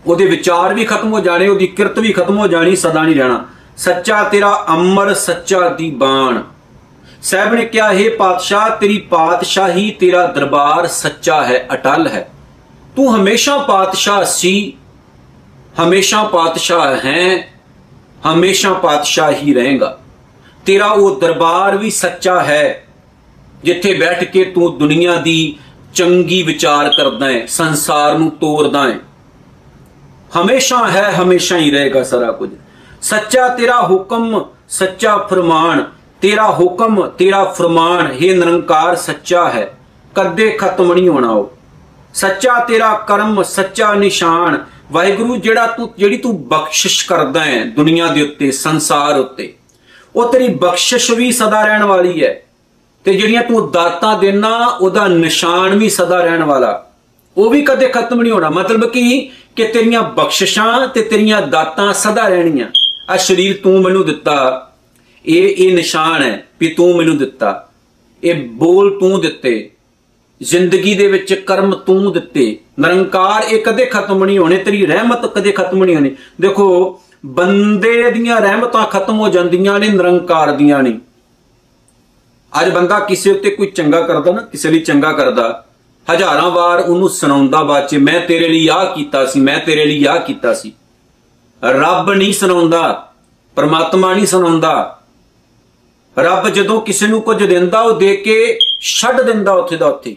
ਉਹਦੇ 0.06 0.26
ਵਿਚਾਰ 0.26 0.74
ਵੀ 0.74 0.86
ਖਤਮ 0.86 1.14
ਹੋ 1.14 1.20
ਜਾਣੇ, 1.20 1.48
ਉਹਦੀ 1.48 1.68
ਕਿਰਤ 1.68 2.00
ਵੀ 2.00 2.14
ਖਤਮ 2.14 2.38
ਹੋ 2.38 2.48
ਜਾਣੀ, 2.48 2.76
ਸਦਾ 2.76 3.04
ਨਹੀਂ 3.04 3.16
ਰਹਿਣਾ। 3.16 3.46
ਸੱਚਾ 3.78 4.24
ਤੇਰਾ 4.24 4.66
ਅਮਰ, 4.74 5.14
ਸੱਚਾ 5.14 5.70
ਦੀ 5.70 5.92
ਬਾਣ। 5.92 6.42
ਸਾਹਿਬ 7.24 7.54
ਨੇ 7.54 7.66
ਕਿਹਾ, 7.66 7.94
ਹੈ 7.94 8.10
ਪਾਤਸ਼ਾਹ, 8.18 8.70
ਤੇਰੀ 8.70 8.98
ਪਾਤਸ਼ਾਹੀ 8.98 9.92
ਤੇਰਾ 9.92 10.28
ਦਰਬਾਰ 10.28 10.88
ਸੱਚਾ 10.88 11.44
ਹੈ, 11.44 11.68
ਅਟਲ 11.74 12.08
ਹੈ। 12.08 12.30
ਤੂੰ 12.96 13.16
ਹਮੇਸ਼ਾ 13.16 13.58
ਪਾਤਸ਼ਾਹ 13.58 14.24
ਸੀ, 14.26 14.74
ਹਮੇਸ਼ਾ 15.84 16.24
ਪਾਤਸ਼ਾਹ 16.24 16.96
ਹੈ, 16.96 17.48
ਹਮੇਸ਼ਾ 18.34 18.74
ਪਾਤਸ਼ਾਹ 18.74 19.32
ਹੀ 19.32 19.54
ਰਹੇਗਾ। 19.54 20.00
ਤੇਰਾ 20.66 20.86
ਉਹ 20.86 21.20
ਦਰਬਾਰ 21.20 21.78
ਵੀ 21.78 21.90
ਸੱਚਾ 21.90 22.44
ਹੈ, 22.44 22.88
ਜਿੱਥੇ 23.64 23.94
ਬੈਠ 23.94 24.24
ਕੇ 24.24 24.44
ਤੂੰ 24.44 24.78
ਦੁਨੀਆ 24.78 25.16
ਦੀ 25.16 25.56
ਚੰਗੀ 25.94 26.42
ਵਿਚਾਰ 26.42 26.90
ਕਰਦਾ 26.90 27.28
ਹੈ, 27.28 27.46
ਸੰਸਾਰ 27.46 28.18
ਨੂੰ 28.18 28.32
ਤੋੜਦਾ 28.32 28.84
ਹੈ। 28.84 29.00
ਹਮੇਸ਼ਾ 30.42 30.88
ਹੈ, 30.88 31.14
ਹਮੇਸ਼ਾ 31.22 31.58
ਹੀ 31.58 31.72
ਰਹੇਗਾ 31.72 32.04
ਸਾਰਾ 32.04 32.32
ਕੁਝ। 32.32 32.50
ਸੱਚਾ 33.02 33.48
ਤੇਰਾ 33.48 33.82
ਹੁਕਮ, 33.82 34.46
ਸੱਚਾ 34.70 35.18
ਫਰਮਾਨ, 35.18 35.86
ਤੇਰਾ 36.22 36.52
ਹੁਕਮ, 36.52 37.08
ਤੇਰਾ 37.08 37.44
ਫਰਮਾਨ, 37.44 38.08
ਹੈ 38.08 38.36
ਨਿਰੰਕਾਰ 38.36 38.96
ਸੱਚਾ 38.96 39.50
ਹੈ। 39.50 39.78
ਕਦੇ 40.16 40.50
ਖਤਮ 40.50 40.94
ਨਹੀਂ 40.94 41.10
ਹੋਣਾ 41.10 41.30
ਉਹ। 41.30 41.55
ਸੱਚਾ 42.16 42.60
ਤੇਰਾ 42.60 42.94
ਕਰਮ, 43.08 43.44
ਸੱਚਾ 43.44 43.94
ਨਿਸ਼ਾਨ। 43.94 44.66
ਵਾਹਿਗੁਰੂ, 44.92 45.36
ਜਿਹੜਾ 45.36 45.68
ਤੂੰ 45.68 45.94
ਜਿਹੜੀ 45.98 46.18
ਤੂੰ 46.18 46.48
ਬਖਸ਼ਿਸ਼ 46.48 47.06
ਕਰਦਾ 47.06 47.44
ਹੈ 47.44 47.66
ਦੁਨੀਆ 47.66 48.08
ਦੇ 48.08 48.22
ਉੱਤੇ, 48.22 48.52
ਸੰਸਾਰ 48.52 49.20
ਉੱਤੇ, 49.20 49.54
ਉਹ 50.16 50.34
ਤੇਰੀ 50.34 50.48
ਬਖਸ਼ਿਸ਼ 50.48 51.12
ਵੀ 51.12 51.32
ਸਦਾ 51.32 51.66
ਰਹਿਣ 51.66 51.84
ਵਾਲੀ 51.84 52.24
ਹੈ। 52.24 52.42
ਤੇ 53.04 53.14
ਜਿਹੜੀਆਂ 53.14 53.44
ਤੂੰ 53.44 53.72
ਦਾਤਾਂ 53.72 54.20
ਦੇਣਾ 54.20 54.66
ਉਹਦਾ 54.66 55.08
ਨਿਸ਼ਾਨ 55.08 55.76
ਵੀ 55.76 55.90
ਸਦਾ 55.90 56.24
ਰਹਿਣ 56.24 56.44
ਵਾਲਾ। 56.44 56.92
ਉਹ 57.38 57.50
ਵੀ 57.50 57.62
ਕਦੇ 57.62 57.88
ਖਤਮ 57.88 58.22
ਨਹੀਂ 58.22 58.34
ਹੋਣਾ। 58.34 58.50
ਮਤਲਬ 58.50 58.90
ਕੀ? 58.90 59.32
ਕਿ 59.56 59.68
ਤੇਰੀਆਂ 59.68 60.02
ਬਖਸ਼ਿਸ਼ਾਂ 60.02 60.88
ਤੇ 60.88 61.02
ਤੇਰੀਆਂ 61.02 61.42
ਦਾਤਾਂ 61.42 61.94
ਸਦਾ 61.94 62.28
ਰਹਿਣੀਆਂ। 62.28 62.68
ਆ 63.10 63.18
ਸ਼ਰੀਰ 63.18 63.60
ਤੂੰ 63.64 63.82
ਮੈਨੂੰ 63.82 64.06
ਦਿੱਤਾ। 64.06 64.62
ਇਹ 65.26 65.56
ਇਹ 65.58 65.76
ਨਿਸ਼ਾਨ 65.76 66.24
ਹੈ 66.24 66.48
ਵੀ 66.60 66.68
ਤੂੰ 66.68 66.98
ਮੈਨੂੰ 66.98 67.18
ਦਿੱਤਾ। 67.18 67.70
ਇਹ 68.24 68.48
ਬੋਲ 68.48 69.00
ਤੂੰ 69.00 69.22
ਦਿੱਤੇ। 69.22 69.72
ਜ਼ਿੰਦਗੀ 70.42 70.94
ਦੇ 70.94 71.08
ਵਿੱਚ 71.08 71.34
ਕਰਮ 71.34 71.74
ਤੂੰ 71.76 72.12
ਦਿੱਤੇ। 72.14 72.58
ਨਿਰੰਕਾਰ 72.80 73.44
ਇਹ 73.44 73.62
ਕਦੇ 73.64 73.86
ਖਤਮ 73.86 74.24
ਨਹੀਂ 74.26 74.40
ਹੋਣੇ, 74.40 74.58
ਤੇਰੀ 74.58 74.86
ਰਹਿਮਤ 74.86 75.26
ਕਦੇ 75.26 75.52
ਖਤਮ 75.52 75.84
ਨਹੀਂ 75.84 75.96
ਹੋਣੀ। 75.96 76.16
ਦੇਖੋ, 76.42 77.02
ਬੰਦੇ 77.26 78.12
ਦੀਆਂ 78.12 78.42
ਰਹਿਮਤਾਂ 78.42 78.86
ਖਤਮ 78.86 79.20
ਹੋ 79.20 79.30
ਜਾਂਦੀਆਂ 79.30 79.80
ਨੇ, 79.80 79.90
ਨਿਰੰਕਾਰ 79.90 80.52
ਦੀਆਂ 80.52 80.84
ਨਹੀਂ 80.84 81.00
ਅੱਜ 82.54 82.70
ਬੰਦਾ 82.70 83.00
ਕਿਸੇ 83.00 83.32
ਉੱਤੇ 83.32 83.50
ਕੋਈ 83.50 83.68
ਚੰਗਾ 83.68 84.02
ਕਰਦਾ 84.02 84.32
ਨਾ, 84.32 84.42
ਕਿਸੇ 84.42 84.70
ਲਈ 84.70 84.80
ਚੰਗਾ 84.80 85.12
ਕਰਦਾ, 85.12 85.66
ਹਜ਼ਾਰਾਂ 86.14 86.50
ਵਾਰ 86.50 86.80
ਉਹਨੂੰ 86.80 87.10
ਸੁਣਾਉਂਦਾ 87.10 87.64
ਬਾਅਦ 87.64 87.94
ਮੈਂ 87.94 88.20
ਤੇਰੇ 88.20 88.50
ਲਈ 88.50 88.68
ਆਹ 88.68 88.86
ਕੀਤਾ 88.96 89.26
ਸੀ, 89.26 89.40
ਮੈਂ 89.40 89.58
ਤੇਰੇ 89.60 89.86
ਲਈ 89.86 90.06
ਆਹ 90.06 90.20
ਕੀਤਾ 90.20 90.54
ਸੀ। 90.54 90.74
ਰੱਬ 91.64 92.12
ਨਹੀਂ 92.12 92.34
ਸੁਣਾਉਂਦਾ, 92.34 93.14
ਪਰਮਾਤਮਾ 93.56 94.14
ਨਹੀਂ 94.14 94.26
ਸੁਣਾਉਂਦਾ। 94.26 95.02
ਰੱਬ 96.20 96.50
ਜਦੋਂ 96.50 96.82
ਕਿਸੇ 96.82 97.08
ਨੂੰ 97.08 97.22
ਕੁਝ 97.22 97.44
ਦਿੰਦਾ, 97.44 97.82
ਉਹ 97.82 97.96
ਦੇ 97.98 98.16
ਕੇ 98.16 98.60
ਛੱਡ 98.82 99.22
ਦਿੰਦਾ 99.22 99.54
ਉੱਥੇ 99.54 99.78
ਦਾ 99.78 99.88
ਉੱਥੇ। 99.88 100.16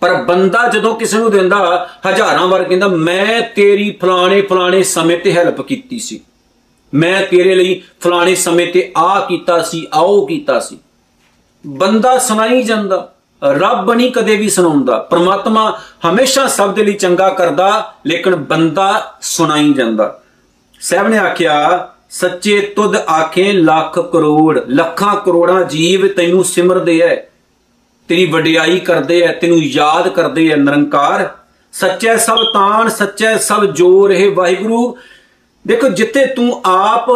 ਪਰ 0.00 0.14
ਬੰਦਾ 0.14 0.68
ਜਦੋਂ 0.68 0.96
ਕਿਸੇ 0.96 1.18
ਨੂੰ 1.18 1.30
ਦਿੰਦਾ, 1.30 1.88
ਹਜ਼ਾਰਾਂ 2.08 2.46
ਵਾਰ 2.46 2.64
ਕਹਿੰਦਾ, 2.64 2.88
ਮੈਂ 2.88 3.42
ਤੇਰੀ 3.42 3.98
ਫਲਾਣੇ 4.00 4.40
ਫਲਾਣੇ 4.40 4.82
ਸਮੇਂ 4.82 5.18
ਤੇ 5.18 5.32
ਹੈਲਪ 5.32 5.60
ਕੀਤੀ 5.60 5.98
ਸੀ। 5.98 6.20
ਮੈਂ 6.94 7.26
ਤੇਰੇ 7.26 7.54
ਲਈ 7.54 7.82
ਫਲਾਣੇ 8.00 8.34
ਸਮੇਂ 8.34 8.72
ਤੇ 8.72 8.92
ਆ 8.96 9.20
ਕੀਤਾ 9.20 9.62
ਸੀ, 9.62 9.86
ਆਓ 9.94 10.26
ਕੀਤਾ 10.26 10.60
ਸੀ। 10.60 10.78
ਬੰਦਾ 11.66 12.18
ਸੁਣਾਈ 12.18 12.62
ਜਾਂਦਾ। 12.62 13.12
ਰੱਬ 13.44 13.92
ਨਹੀਂ 13.92 14.12
ਕਦੇ 14.12 14.36
ਵੀ 14.36 14.48
ਸੁਣਾਉਂਦਾ। 14.48 14.98
ਪ੍ਰਮਾਤਮਾ 14.98 15.78
ਹਮੇਸ਼ਾ 16.10 16.46
ਸਭ 16.46 16.74
ਦੇ 16.74 16.84
ਲਈ 16.84 16.92
ਚੰਗਾ 16.92 17.28
ਕਰਦਾ, 17.28 17.94
ਲੇਕਿਨ 18.06 18.36
ਬੰਦਾ 18.36 19.14
ਸੁਣਾਈ 19.22 19.72
ਜਾਂਦਾ। 19.72 20.22
ਸਹਿਬ 20.80 21.08
ਨੇ 21.08 21.18
ਆਖਿਆ, 21.18 21.88
ਸੱਚੇ 22.10 22.72
ਤੁਧ 22.76 22.96
ਆਖੇ 22.96 23.52
ਲੱਖ 23.52 23.98
ਕਰੋੜ, 23.98 24.60
ਲੱਖਾਂ 24.68 25.16
ਕਰੋੜਾਂ 25.16 25.64
ਜੀਵ 25.64 26.08
ਤੈਨੂੰ 26.08 26.44
ਸਿਮਰਦੇ 26.44 26.98
ਐ। 26.98 27.25
ਤੇਰੀ 28.08 28.24
ਵਡਿਆਈ 28.24 28.78
ਕਰਦੇ 28.80 29.20
ਐ, 29.20 29.32
ਤੈਨੂੰ 29.32 29.58
ਯਾਦ 29.58 30.08
ਕਰਦੇ 30.08 30.48
ਐ 30.48 30.56
ਨਿਰੰਕਾਰ। 30.56 31.28
ਸੱਚੇ 31.72 32.16
ਸਭ 32.16 32.36
ਤਾਣ, 32.54 32.88
ਸੱਚੇ 32.88 33.38
ਸਭ 33.38 33.64
ਜੋਰ 33.64 34.12
ਹੈ 34.12 34.30
ਵਾਹਿਗੁਰੂ। 34.30 34.96
ਦੇਖੋ, 35.66 35.88
ਜਿੱਥੇ 35.88 36.26
ਤੂੰ 36.26 36.62
ਆਪ 36.66 37.06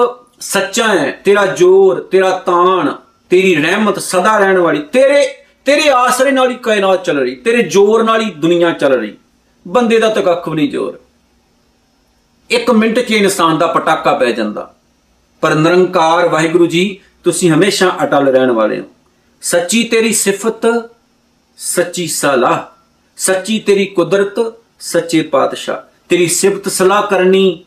ਸੱਚਾ 0.41 0.89
ਹੈ 0.89 1.21
ਤੇਰਾ 1.25 1.47
ਜੋਰ, 1.47 2.01
ਤੇਰਾ 2.01 2.31
ਤਾਣ, 2.31 2.93
ਤੇਰੀ 3.31 3.55
ਰਹਿਮਤ 3.55 3.99
ਸਦਾ 3.99 4.39
ਰਹਿਣ 4.39 4.59
ਵਾਲੀ, 4.59 4.83
ਤੇਰੇ 4.83 5.35
ਤੇਰੇ 5.65 5.89
ਆਸਰੇ 5.89 6.31
ਨਾਲ 6.31 6.51
ਹੀ 6.51 6.57
ਕਾਇਨਾਤ 6.57 7.05
ਚੱਲ 7.05 7.19
ਰਹੀ, 7.19 7.35
ਤੇਰੇ 7.37 7.63
ਜੋਰ 7.63 8.03
ਨਾਲ 8.03 8.21
ਹੀ 8.21 8.31
ਦੁਨੀਆ 8.31 8.71
ਚੱਲ 8.71 8.93
ਰਹੀ। 8.93 9.17
ਬੰਦੇ 9.69 9.99
ਦਾ 9.99 10.09
ਤਾਂ 10.09 10.23
ਕੱਖ 10.23 10.49
ਵੀ 10.49 10.55
ਨਹੀਂ 10.55 10.71
ਜੋਰ। 10.71 10.99
ਇੱਕ 12.51 12.71
ਮਿੰਟ 12.71 13.01
'ਚ 13.01 13.11
ਇਨਸਾਨ 13.11 13.59
ਦਾ 13.59 13.67
ਪਟਾਕਾ 13.67 14.13
ਪੈ 14.13 14.31
ਜਾਂਦਾ। 14.31 14.75
ਪਰ 15.41 15.55
ਨਿਰੰਕਾਰ 15.55 16.29
ਵਾਹਿਗੁਰੂ 16.29 16.67
ਜੀ, 16.67 17.01
ਤੁਸੀਂ 17.25 17.51
ਹਮੇਸ਼ਾ 17.51 17.97
ਅਟਲ 18.03 18.29
ਰਹਿਣ 18.29 18.51
ਵਾਲੇ 18.51 18.81
ਹੋ। 18.81 18.85
ਸੱਚੀ 19.43 19.83
ਤੇਰੀ 19.85 20.13
ਸਿਫਤ, 20.13 20.91
ਸੱਚੀ 21.59 22.07
ਸਲਾਹ, 22.07 22.59
ਸੱਚੀ 23.17 23.59
ਤੇਰੀ 23.59 23.85
ਕੁਦਰਤ, 23.87 24.53
ਸੱਚੇ 24.81 25.23
ਪਾਤਸ਼ਾਹ। 25.23 25.77
ਤੇਰੀ 26.09 26.27
ਸਿਫਤ 26.27 26.69
ਸਲਾਹ 26.69 27.03
ਕਰਨੀ, 27.03 27.65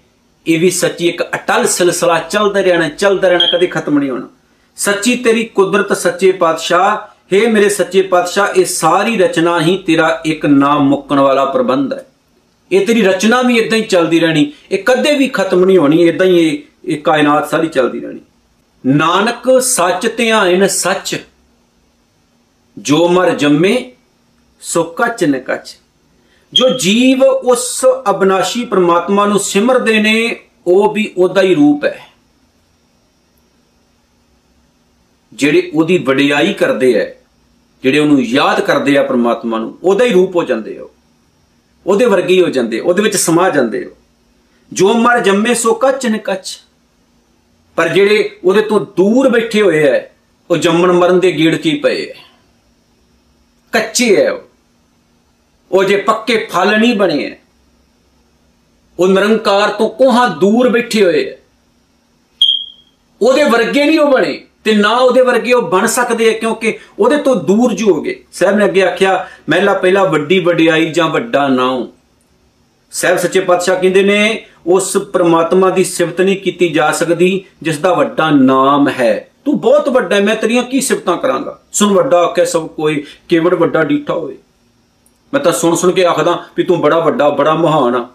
ਇਹ 0.47 0.59
ਵੀ 0.59 0.69
ਸੱਚੀ 0.71 1.07
ਇੱਕ 1.07 1.23
ਅਟਲ 1.23 1.67
ਸਿਲਸਿਲਾ 1.67 2.19
ਚੱਲਦਾ 2.19 2.61
ਰਹਿਣਾ 2.61 2.89
ਚੱਲਦਾ 2.89 3.27
ਰਹਿਣਾ 3.27 3.47
ਕਦੇ 3.53 3.67
ਖਤਮ 3.67 3.99
ਨਹੀਂ 3.99 4.09
ਹੋਣਾ। 4.09 4.27
ਸੱਚੀ 4.77 5.15
ਤੇਰੀ 5.15 5.43
ਕੁਦਰਤ, 5.43 5.97
ਸੱਚੇ 5.97 6.31
ਪਾਤਸ਼ਾਹ 6.31 7.13
हे 7.35 7.51
ਮੇਰੇ 7.51 7.69
ਸੱਚੇ 7.69 8.01
ਪਾਤਸ਼ਾਹ, 8.01 8.47
ਇਹ 8.47 8.65
ਸਾਰੀ 8.65 9.17
ਰਚਨਾ 9.17 9.61
ਹੀ 9.61 9.77
ਤੇਰਾ 9.77 10.21
ਇੱਕ 10.25 10.45
ਨਾਮ 10.45 10.89
ਮੁੱਕਣ 10.89 11.19
ਵਾਲਾ 11.19 11.45
ਪ੍ਰਬੰਧ 11.45 11.93
ਹੈ। 11.93 12.05
ਇਹ 12.71 12.85
ਤੇਰੀ 12.85 13.01
ਰਚਨਾ 13.01 13.41
ਵੀ 13.41 13.57
ਇਦਾਂ 13.57 13.77
ਹੀ 13.77 13.83
ਚੱਲਦੀ 13.83 14.19
ਰਹਿਣੀ, 14.19 14.51
ਇਹ 14.71 14.83
ਕਦੇ 14.83 15.17
ਵੀ 15.17 15.27
ਖਤਮ 15.27 15.65
ਨਹੀਂ 15.65 15.77
ਹੋਣੀ 15.77 16.07
ਇਦਾਂ 16.07 16.27
ਹੀ 16.27 16.47
ਇਹ 16.47 16.61
ਇਹ 16.85 16.97
ਕਾਇਨਾਤ 17.01 17.49
ਸਾਰੀ 17.49 17.67
ਚੱਲਦੀ 17.67 17.99
ਰਹਿਣੀ। 17.99 18.19
ਨਾਨਕ 18.85 19.61
ਸੱਚ 19.61 20.07
ਧਿਆਨ 20.17 20.67
ਸੱਚ। 20.67 21.15
ਜੋ 22.77 23.07
ਮਰ 23.07 23.29
ਜੰਮੇ, 23.29 23.91
ਸੋ 24.61 24.83
ਕੱਚ 24.83 25.23
ਨ 25.23 25.39
ਕੱਚ। 25.39 25.75
ਜੋ 26.53 26.69
ਜੀਵ 26.77 27.23
ਉਸ 27.23 27.85
ਅਬਨਾਸ਼ੀ 28.09 28.63
ਪ੍ਰਮਾਤਮਾ 28.65 29.25
ਨੂੰ 29.25 29.39
ਸਿਮਰਦੇ 29.39 29.99
ਨੇ, 29.99 30.35
ਉਹ 30.67 30.93
ਵੀ 30.93 31.13
ਉਹਦਾ 31.17 31.41
ਹੀ 31.41 31.55
ਰੂਪ 31.55 31.85
ਹੈ। 31.85 31.99
ਜਿਹੜੇ 35.33 35.71
ਉਹਦੀ 35.73 35.97
ਵਡਿਆਈ 35.97 36.53
ਕਰਦੇ 36.53 36.93
ਐ, 36.93 37.05
ਜਿਹੜੇ 37.83 37.99
ਉਹਨੂੰ 37.99 38.21
ਯਾਦ 38.21 38.59
ਕਰਦੇ 38.61 38.97
ਆ 38.97 39.03
ਪ੍ਰਮਾਤਮਾ 39.03 39.59
ਨੂੰ, 39.59 39.77
ਉਹਦਾ 39.83 40.05
ਹੀ 40.05 40.11
ਰੂਪ 40.11 40.35
ਹੋ 40.35 40.43
ਜਾਂਦੇ 40.43 40.77
ਹੋ 40.79 40.89
ਉਹਦੇ 41.85 42.05
ਵਰਗੇ 42.05 42.41
ਹੋ 42.41 42.49
ਜਾਂਦੇ, 42.49 42.79
ਉਹਦੇ 42.79 43.01
ਵਿੱਚ 43.03 43.15
ਸਮਾ 43.15 43.49
ਜਾਂਦੇ 43.49 43.83
ਹੋ 43.85 43.91
ਜੋ 44.71 44.93
ਮਰ 44.93 45.19
ਜੰਮੇ, 45.19 45.53
ਸੋ 45.53 45.73
ਕੱਚ 45.73 46.05
ਨ 46.07 46.17
ਕੱਚ। 46.17 46.59
ਪਰ 47.77 47.87
ਜਿਹੜੇ 47.87 48.39
ਉਹਦੇ 48.43 48.61
ਤੋਂ 48.61 48.79
ਦੂਰ 48.97 49.29
ਬੈਠੇ 49.29 49.61
ਹੋਏ 49.61 49.83
ਐ, 49.83 49.99
ਉਹ 50.49 50.57
ਜੰਮਣ 50.57 50.91
ਮਰਨ 50.91 51.19
ਦੇ 51.19 51.31
ਗੀੜ 51.31 51.55
ਕੀ 51.55 51.75
ਪਏ 51.75 52.05
ਐ। 52.09 52.13
ਕੱਚੇ 53.73 54.15
ਐ 54.15 54.29
ਉਹ। 55.71 55.83
ਜੇ 55.83 55.97
ਪੱਕੇ 55.97 56.47
ਫਲ 56.51 56.79
ਨਹੀਂ 56.79 56.95
ਬਣੇ 56.95 57.31
ਐ 57.31 57.35
ਉਹ 58.99 59.07
ਨਿਰੰਕਾਰ 59.07 59.69
ਤੋਂ 59.69 59.89
ਕੋਹਾਂ 59.89 60.29
ਦੂਰ 60.29 60.69
ਬੈਠੇ 60.69 61.03
ਹੋਏ 61.03 61.29
ਐ 61.29 61.33
ਉਹਦੇ 63.21 63.43
ਵਰਗੇ 63.43 63.85
ਨਹੀਂ 63.85 63.99
ਉਹ 63.99 64.11
ਬਣੇ 64.11 64.45
ਤੇ 64.63 64.75
ਨਾ 64.75 64.89
ਉਹਦੇ 64.89 65.21
ਵਰਗੇ 65.21 65.53
ਉਹ 65.53 65.61
ਬਣ 65.61 65.85
ਸਕਦੇ 65.85 66.35
ਆ 66.35 66.37
ਕਿਉਂਕਿ 66.37 66.79
ਉਹਦੇ 66.99 67.17
ਤੋਂ 67.17 67.35
ਦੂਰ 67.35 67.73
ਜੋ 67.73 67.93
ਹੋਗੇ 67.93 68.23
ਸਾਹਿਬ 68.31 68.55
ਨੇ 68.55 68.65
ਅੱਗੇ 68.65 68.83
ਆਖਿਆ 68.83 69.27
ਮਹਿਲਾ 69.49 69.73
ਪਹਿਲਾ 69.73 70.03
ਵੱਡੀ 70.03 70.39
ਵਡਿਆਈ 70.39 70.91
ਜਾਂ 70.91 71.07
ਵੱਡਾ 71.07 71.47
ਨਾਉ 71.47 71.87
ਸਾਹਿਬ 72.91 73.17
ਸੱਚੇ 73.17 73.39
ਪਾਤਸ਼ਾਹ 73.39 73.79
ਕਹਿੰਦੇ 73.79 74.03
ਨੇ, 74.03 74.45
ਉਸ 74.67 74.97
ਪ੍ਰਮਾਤਮਾ 74.97 75.69
ਦੀ 75.69 75.83
ਸਿਫਤ 75.83 76.21
ਨਹੀਂ 76.21 76.37
ਕੀਤੀ 76.37 76.69
ਜਾ 76.69 76.91
ਸਕਦੀ 76.91 77.45
ਜਿਸ 77.61 77.77
ਦਾ 77.77 77.93
ਵੱਡਾ 77.93 78.29
ਨਾਮ 78.29 78.89
ਹੈ। 78.89 79.29
ਤੂੰ 79.45 79.59
ਬਹੁਤ 79.59 79.89
ਵੱਡਾ 79.89 80.15
ਹੈ, 80.15 80.21
ਮੈਂ 80.21 80.35
ਤੇਰੀਆਂ 80.35 80.63
ਕੀ 80.63 80.81
ਸਿਫਤਾਂ 80.81 81.17
ਕਰਾਂਗਾ? 81.17 81.59
ਸੁਣ 81.71 81.93
ਵੱਡਾ 81.93 82.17
ਆਖੇ 82.17 82.45
ਸਭ 82.45 82.67
ਕੋਈ 82.67 83.05
ਕੇਵੜ 83.29 83.53
ਵੱਡਾ 83.53 83.83
ਡੀਠਾ 83.83 84.13
ਹੋਵੇ। 84.13 84.37
ਮੈਂ 85.33 85.41
ਤਾਂ 85.41 85.51
ਸੁਣ 85.51 85.75
ਸੁਣ 85.75 85.91
ਕੇ 85.91 86.05
ਆਖਦਾ 86.05 86.43
ਵੀ 86.57 86.63
ਤੂੰ 86.63 86.81
ਬੜਾ 86.81 86.99
ਵੱਡਾ, 86.99 87.29
ਬੜਾ 87.29 87.53
ਮਹਾਨ 87.53 87.95
ਆ। 87.95 88.07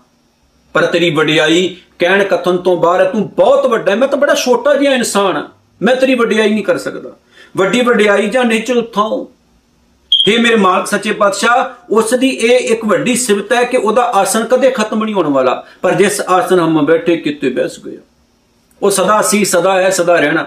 ਪਰ 0.72 0.86
ਤੇਰੀ 0.86 1.14
ਵਡਿਆਈ 1.14 1.76
ਕਹਿਣ 1.98 2.24
ਕਥਨ 2.24 2.56
ਤੋਂ 2.56 2.76
ਬਾਹਰ 2.76 3.04
ਤੂੰ 3.04 3.28
ਬਹੁਤ 3.28 3.66
ਵੱਡਾ 3.66 3.92
ਹੈ, 3.92 3.96
ਮੈਂ 3.96 4.08
ਤਾਂ 4.08 4.18
ਬੜਾ 4.18 4.34
ਛੋਟਾ 4.34 4.74
ਜਿਹਾ 4.74 4.94
ਇਨਸਾਨ 4.94 5.36
ਆ। 5.36 5.48
ਮੈਂ 5.82 5.96
ਤੇਰੀ 5.96 6.14
ਵਡਿਆਈ 6.14 6.50
ਨਹੀਂ 6.50 6.64
ਕਰ 6.64 6.78
ਸਕਦਾ। 6.78 7.10
ਵੱਡੀ 7.56 7.80
ਵਡਿਆਈ 7.80 8.28
ਜਾਂ 8.28 8.44
ਨਿਚਲ 8.44 8.86
ਥਾਉ 8.94 9.26
हे 10.28 10.42
ਮੇਰੇ 10.42 10.56
ਮਾਲਕ, 10.56 10.86
ਸੱਚੇ 10.86 11.12
ਪਾਤਸ਼ਾਹ, 11.12 11.84
ਉਸ 11.90 12.14
ਦੀ 12.14 12.28
ਇਹ 12.28 12.58
ਇੱਕ 12.58 12.84
ਵੱਡੀ 12.84 13.16
ਸਿਫਤ 13.16 13.52
ਹੈ 13.52 13.64
ਕਿ 13.64 13.76
ਉਹਦਾ 13.76 14.02
ਆਸਨ 14.02 14.44
ਕਦੇ 14.44 14.70
ਖਤਮ 14.70 15.04
ਨਹੀਂ 15.04 15.14
ਹੋਣ 15.14 15.26
ਵਾਲਾ। 15.26 15.66
ਪਰ 15.82 15.94
ਜਿਸ 15.94 16.20
ਆਸਨ 16.20 16.60
ਹਮ 16.60 16.86
ਬੈਠੇ, 16.86 17.16
ਕਿਤੇ 17.16 17.48
ਬੈਸ 17.48 17.80
ਗਏ 17.86 17.98
ਉਹ 18.82 18.90
ਸਦਾ 18.90 19.22
ਸੀ, 19.22 19.44
ਸਦਾ 19.44 19.82
ਹੈ, 19.82 19.90
ਸਦਾ 19.90 20.16
ਰਹਿਣਾ। 20.16 20.46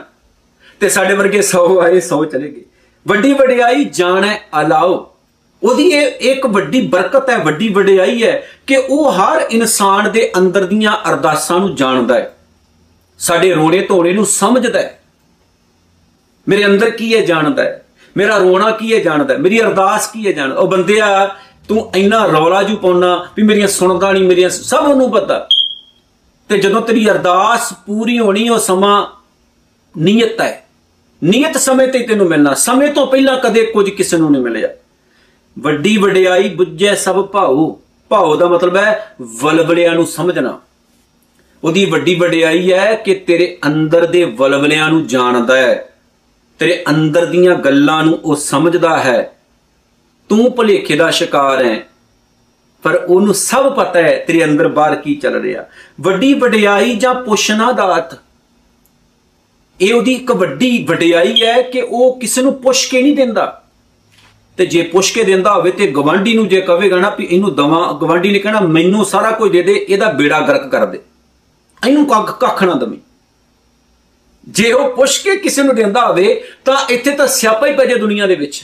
ਤੇ 0.82 0.89
ਸਾਡੇ 0.89 1.13
ਵਰਗੇ 1.13 1.41
100 1.41 1.80
ਆਏ 1.80 2.00
100 2.00 2.26
ਚਲੇ 2.26 2.50
ਗਏ। 2.50 2.65
ਵੱਡੀ 3.08 3.34
ਵਡਿਆਈ 3.34 3.84
ਜਾਣੈ, 3.84 4.38
ਅਲਾਓ। 4.62 5.15
ਉਹਦੀ 5.63 5.84
ਇਹ 5.84 6.32
ਇੱਕ 6.32 6.46
ਵੱਡੀ 6.46 6.88
ਬਰਕਤ 6.88 7.30
ਹੈ, 7.30 7.38
ਵੱਡੀ 7.38 7.70
ਵਡਿਆਈ 7.70 8.24
ਹੈ 8.24 8.48
ਕਿ 8.67 8.78
ਉਹ 8.78 9.12
ਹਰ 9.12 9.41
ਇਨਸਾਨ 9.52 10.12
ਦੇ 10.12 10.32
ਅੰਦਰ 10.38 10.65
ਦੀਆਂ 10.65 11.10
ਅਰਦਾਸਾਂ 11.10 11.60
ਨੂੰ 11.60 11.76
ਜਾਣਦਾ 11.76 12.15
ਹੈ। 12.15 12.38
ਸਾਡੇ 13.20 13.54
ਰੋਣੇ 13.54 13.80
ਧੋਣੇ 13.80 14.13
ਨੂੰ 14.13 14.26
ਸਮਝਦਾ 14.26 14.80
ਹੈ। 14.80 15.04
ਮੇਰੇ 16.50 16.65
ਅੰਦਰ 16.65 16.89
ਕੀ 16.89 17.15
ਹੈ 17.15 17.22
ਜਾਣਦਾ 17.22 17.63
ਹੈ? 17.63 17.86
ਮੇਰਾ 18.17 18.38
ਰੋਣਾ 18.38 18.72
ਕੀ 18.72 18.94
ਹੈ 18.94 19.00
ਜਾਣਦਾ 19.00 19.38
ਮੇਰੀ 19.38 19.62
ਅਰਦਾਸ 19.62 20.08
ਕੀ 20.08 20.28
ਹੈ 20.28 20.32
ਜਾਣਦਾ 20.32 20.56
ਉਹ 20.56 20.67
ਬੰਦਿਆ 20.67 21.36
ਤੂੰ 21.67 21.91
ਇੰਨਾ 21.96 22.26
ਰੌਲਾ 22.26 22.63
ਜੂ 22.63 22.76
ਪਾਉਣਾ 22.76 23.30
ਵੀ 23.38 23.44
ਮੇਰੀਆਂ 23.44 23.67
ਸੁਣਦਾ 23.67 24.12
ਨਹੀਂ, 24.12 24.24
ਮੇਰੀਆਂ 24.24 24.50
ਸਭ 24.50 24.86
ਉਹਨੂੰ 24.88 25.12
ਪਤਾ। 25.12 25.48
ਤੇ 26.50 26.58
ਜਦੋਂ 26.58 26.82
ਤੇਰੀ 26.82 27.10
ਅਰਦਾਸ 27.10 27.74
ਪੂਰੀ 27.74 28.20
ਹੋਣੀ, 28.20 28.50
ਉਹ 28.50 28.60
ਸਮਾਂ 28.60 29.08
ਨੀਅਤ 29.98 30.41
ਹੈ। 30.41 30.61
ਨੀਅਤ 31.24 31.58
ਸਮੇਂ 31.58 31.88
ਤੇ 31.88 32.00
ਤੈਨੂੰ 32.00 32.28
ਮਿਲਣਾ। 32.28 32.54
ਸਮੇਂ 32.54 32.94
ਤੋਂ 32.94 33.08
ਪਹਿਲਾਂ 33.08 33.40
ਕਦੇ 33.40 33.66
ਕੁਝ 33.66 33.90
ਕਿਸੇ 33.90 34.18
ਨੂੰ 34.18 34.32
ਨਹੀਂ 34.32 34.42
ਮਿਲਿਆ। 34.42 34.70
ਵੱਡੀ 35.60 35.98
ਵਡਿਆਈ 35.98 36.50
ਬੁੱਝੇ 36.50 36.96
ਸਭ 36.96 37.26
ਭਾਉ। 37.26 37.80
ਭਾਉ 38.10 38.36
ਦਾ 38.36 38.48
ਮਤਲਬ 38.48 38.76
ਹੈ 38.76 39.16
ਵਲਵਲਿਆਂ 39.22 39.96
ਨੂੰ 39.96 40.06
ਸਮਝਣਾ। 40.06 40.62
ਉਹਦੀ 41.64 41.86
ਵੱਡੀ 41.86 42.16
ਵਡਿਆਈ 42.16 42.74
ਹੈ 42.74 42.96
ਕਿ 42.96 43.16
ਤੇਰੇ 43.16 43.58
ਅੰਦਰ 43.68 44.06
ਦੇ 44.06 44.24
ਵਲਵਲਿਆਂ 44.24 44.90
ਨੂੰ 44.90 45.08
ਜਾਣਦਾ 45.08 45.58
ਹੈ। 45.58 45.90
ਤੇਰੇ 46.60 46.84
ਅੰਦਰ 46.90 47.26
ਦੀਆਂ 47.26 47.56
ਗੱਲਾਂ 47.56 48.04
ਨੂੰ 48.04 48.20
ਉਹ 48.24 48.36
ਸਮਝਦਾ 48.36 49.00
ਹੈ। 49.00 49.34
ਤੂੰ 50.30 50.56
ਭੁਲੇਖੇ 50.56 50.96
ਦਾ 50.96 51.12
ਸ਼ਿਕਾਰ 51.12 51.66
ਹੈ। 51.66 51.84
ਪਰ 52.84 52.96
ਉਹਨੂੰ 52.96 53.34
ਸਭ 53.34 53.74
ਪਤਾ 53.74 54.00
ਹੈ 54.00 54.24
ਤੇਰੇ 54.28 54.44
ਅੰਦਰ 54.44 54.68
ਬਾਹਰ 54.68 54.96
ਕੀ 54.96 55.16
ਚੱਲ 55.16 55.42
ਰਿਹਾ। 55.42 55.66
ਵੱਡੀ 56.02 56.34
ਵਡਿਆਈ 56.34 56.96
ਜਾਂ 56.96 57.16
ਪੁੱਛਣਾ 57.16 57.72
ਦਾ 57.72 57.96
ਅਰਥ 57.96 58.20
ਇਹ 59.82 59.94
ਉਹਦੀ 59.94 60.13
ਇੱਕ 60.13 60.32
ਵੱਡੀ 60.32 60.86
ਵਡਿਆਈ 60.89 61.44
ਹੈ 61.44 61.62
ਕਿ 61.62 61.82
ਉਹ 61.82 62.20
ਕਿਸੇ 62.20 62.41
ਨੂੰ 62.41 62.54
ਪੁੱਛ 62.54 62.86
ਕੇ 62.86 63.02
ਨਹੀਂ 63.02 63.15
ਦਿੰਦਾ। 63.15 63.63
ਤੇ 64.58 64.65
ਜੇ 64.65 64.82
ਪੁੱਛ 64.82 65.12
ਕੇ 65.12 65.24
ਦਿੰਦਾ 65.24 65.54
ਹੋਵੇ 65.54 65.72
ਤੇ 65.72 65.88
ਗਵਾਂਢੀ 65.88 66.34
ਨੂੰ 66.34 66.48
ਜੇ 66.48 66.62
ਕਹੇਗਾ 66.62 66.98
ਨਾ 66.98 67.10
ਵੀ 67.10 67.28
ਇਹਨੂੰ 67.32 67.56
ਦਵਾ, 67.56 68.00
ਗਵਾਂਢੀ 68.02 68.32
ਨੇ 68.32 68.39
ਕਹਿਣਾ, 68.39 68.60
ਮੈਨੂੰ 68.60 69.06
ਸਾਰਾ 69.06 69.32
ਕੁਝ 69.32 69.52
ਦੇ 69.52 69.63
ਦੇ, 69.63 69.86
ਇਹਦਾ 69.89 70.10
ਬੇੜਾ 70.12 70.39
ਗਰਕ 70.39 70.67
ਕਰ 70.67 70.86
ਦੇ। 70.86 71.00
ਇਹਨੂੰ 71.88 72.06
ਕੱਖ 72.06 72.39
ਕੱਖ 72.39 72.63
ਨਾ 72.63 72.74
ਦਵੇਂ। 72.74 72.98
ਜੇ 74.50 74.72
ਉਹ 74.72 74.96
ਪੁੱਛ 74.96 75.20
ਕੇ 75.20 75.36
ਕਿਸੇ 75.36 75.63
ਨੂੰ 75.63 75.76
ਦਿੰਦਾ 75.76 76.08
ਹੋਵੇ, 76.08 76.44
ਤਾਂ 76.65 76.78
ਇੱਥੇ 76.89 77.12
ਤਾਂ 77.12 77.28
ਸਿਆਪਾ 77.28 77.67
ਹੀ 77.67 77.74
ਪੈ 77.74 77.86
ਜਾ 77.86 77.96
ਦੁਨੀਆ 77.96 78.28
ਦੇ 78.28 78.36
ਵਿੱਚ। 78.36 78.63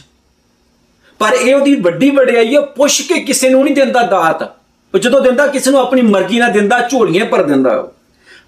ਪਰ 1.20 1.34
ਇਹ 1.34 1.56
ਉਹਦੀ 1.56 1.76
ਵੱਡੀ 1.76 2.10
ਵਡਿਆਈ 2.10 2.56
ਹੈ, 2.56 2.62
ਪੁੱਛ 2.62 3.02
ਕੇ 3.02 3.20
ਕਿਸੇ 3.20 3.50
ਨੂੰ 3.50 3.64
ਨਹੀਂ 3.64 3.76
ਦਿੰਦਾ 3.76 4.02
ਦਾਤ। 4.02 4.44
ਉਹ 4.96 5.00
ਜਦੋਂ 5.00 5.22
ਦਿੰਦਾ, 5.22 5.48
ਕਿਸੇ 5.48 5.72
ਨੂੰ 5.72 5.80
ਆਪਣੀ 5.80 6.02
ਮਰਜ਼ੀ 6.02 6.40
ਨਾਲ 6.40 6.52
ਦਿੰਦਾ, 6.52 6.88
ਝੋਲੀਆਂ 6.92 7.26
ਭਰ 7.26 7.44
ਦਿੰਦਾ 7.44 7.92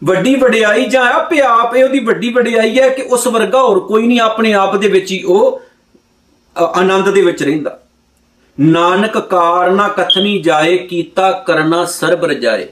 ਵੱਡੀ 0.04 0.36
ਵਡਿਆਈ 0.36 0.86
ਜਾਂ 0.86 1.06
ਆਪੇ 1.06 1.40
ਆਪ 1.40 1.76
ਇਹ 1.76 1.84
ਉਹਦੀ 1.84 2.00
ਵੱਡੀ 2.00 2.34
ਵਡਿਆਈ 2.34 2.80
ਹੈ 2.80 2.90
ਕਿ 2.90 3.02
ਉਸ 3.02 3.28
ਵਰਗਾ 3.28 3.62
ਹੋਰ 3.62 3.80
ਕੋਈ 3.80 4.08
ਨਹੀਂ 4.08 4.20
ਆਪਣੇ 4.20 4.54
ਆਪ 4.54 4.76
ਦੇ 4.76 4.88
ਵਿੱਚ 4.88 5.12
ਹੀ 5.12 5.24
ਉਹ 5.24 5.62
ਆਨੰਦ 6.58 7.10
ਦੇ 7.10 7.22
ਵਿੱਚ 7.22 7.44
ਰਹਿੰਦਾ। 7.44 7.80
ਨਾਨਕ 8.60 9.18
ਕਾਰ 9.18 9.72
ਨਾ 9.72 9.88
ਕਥਨੀ 9.88 10.42
ਜਾਏ, 10.42 10.78
ਕੀਤਾ 10.78 11.32
ਕਰਨਾ 11.32 11.86
ਸਰਬ 11.86 12.26
ਰਜਾਏ। 12.26 12.68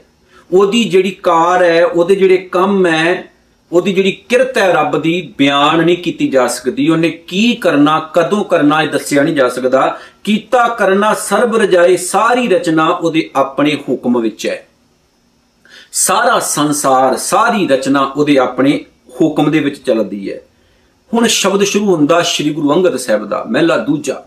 ਉਹਦੀ 0.52 0.84
ਜਿਹੜੀ 0.84 1.10
ਕਾਰ 1.10 1.62
ਹੈ, 1.62 1.86
ਉਹਦੇ 1.86 2.14
ਜਿਹੜੇ 2.14 2.36
ਕੰਮ 2.36 2.86
ਹੈ, 2.86 3.24
ਉਹਦੀ 3.72 3.92
ਜਿਹੜੀ 3.92 4.12
ਕਿਰਤ 4.12 4.58
ਹੈ 4.58 4.72
ਰੱਬ 4.72 5.02
ਦੀ, 5.02 5.34
ਬਿਆਨ 5.38 5.84
ਨਹੀਂ 5.84 5.96
ਕੀਤੀ 5.96 6.28
ਜਾ 6.28 6.46
ਸਕਦੀ। 6.46 6.88
ਉਹਨੇ 6.88 7.10
ਕੀ 7.10 7.54
ਕਰਨਾ, 7.54 8.10
ਕਦੋਂ 8.14 8.44
ਕਰਨਾ 8.44 8.82
ਇਹ 8.82 8.88
ਦੱਸਿਆ 8.88 9.22
ਨਹੀਂ 9.22 9.34
ਜਾ 9.34 9.48
ਸਕਦਾ। 9.48 9.98
ਕੀਤਾ 10.24 10.68
ਕਰਨਾ 10.68 11.14
ਸਰਬ 11.14 11.56
ਰਜਾਏ, 11.56 11.96
ਸਾਰੀ 11.96 12.48
ਰਚਨਾ 12.48 12.88
ਉਹਦੇ 12.88 13.30
ਆਪਣੇ 13.36 13.74
ਹੁਕਮ 13.74 14.20
ਵਿੱਚ 14.20 14.46
ਹੈ। 14.46 14.67
ਸਾਰਾ 15.92 16.38
ਸੰਸਾਰ, 16.38 17.16
ਸਾਰੀ 17.16 17.68
ਰਚਨਾ 17.68 18.00
ਉਹਦੇ 18.16 18.38
ਆਪਣੇ 18.38 18.84
ਹੁਕਮ 19.20 19.50
ਦੇ 19.50 19.58
ਵਿੱਚ 19.58 19.76
ਚੱਲਦੀ 19.76 20.32
ਹੈ। 20.32 20.40
ਹੁਣ 21.14 21.26
ਸ਼ਬਦ 21.26 21.64
ਸ਼ੁਰੂ 21.64 21.96
ਹੁੰਦਾ 21.96 22.22
ਸ੍ਰੀ 22.22 22.50
ਗੁਰੂ 22.50 22.72
ਅੰਗਦ 22.72 22.96
ਸਾਹਿਬ 22.96 23.28
ਦਾ, 23.28 23.44
ਮਹਿਲਾ 23.44 23.76
ਦੂਜਾ। 23.76 24.24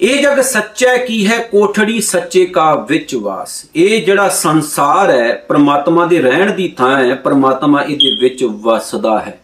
ਇਹ 0.00 0.22
ਜਗ 0.22 0.40
ਸੱਚਾ 0.40 0.96
ਕੀ 0.96 1.26
ਹੈ? 1.26 1.38
ਕੋਠੜੀ 1.38 2.00
ਸੱਚੇ 2.00 2.46
ਕਾ 2.46 2.74
ਵਿੱਚ 2.74 3.14
ਵਾਸ। 3.14 3.66
ਇਹ 3.76 4.06
ਜਿਹੜਾ 4.06 4.28
ਸੰਸਾਰ 4.28 5.10
ਹੈ, 5.10 5.44
ਪ੍ਰਮਾਤਮਾ 5.48 6.06
ਦੇ 6.06 6.22
ਰਹਿਣ 6.22 6.52
ਦੀ 6.52 6.68
ਥਾਂ 6.68 7.04
ਹੈ, 7.04 7.14
ਪ੍ਰਮਾਤਮਾ 7.14 7.82
ਇਹਦੇ 7.82 8.18
ਵਿੱਚ 8.20 8.44
ਵਸਦਾ 8.44 9.20
ਹੈ। 9.20 9.40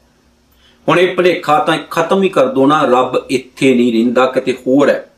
ਹੁਣ 0.89 1.01
ਇਹ 1.01 1.17
ਭਲੇਖਾ 1.17 1.59
ਤਾਂ 1.59 1.79
ਖਤਮ 1.91 2.23
ਹੀ 2.23 2.29
ਕਰ 2.29 2.47
ਦੋ 2.47 2.67
ਨਾ, 2.67 2.85
ਰੱਬ 2.85 3.27
ਇੱਥੇ 3.31 3.75
ਨਹੀਂ 3.75 3.93
ਰਹਿੰਦਾ, 3.93 4.27
ਕਿਤੇ 4.27 4.53
ਹੋਰ 4.53 4.89
ਹੈ। 4.89 5.11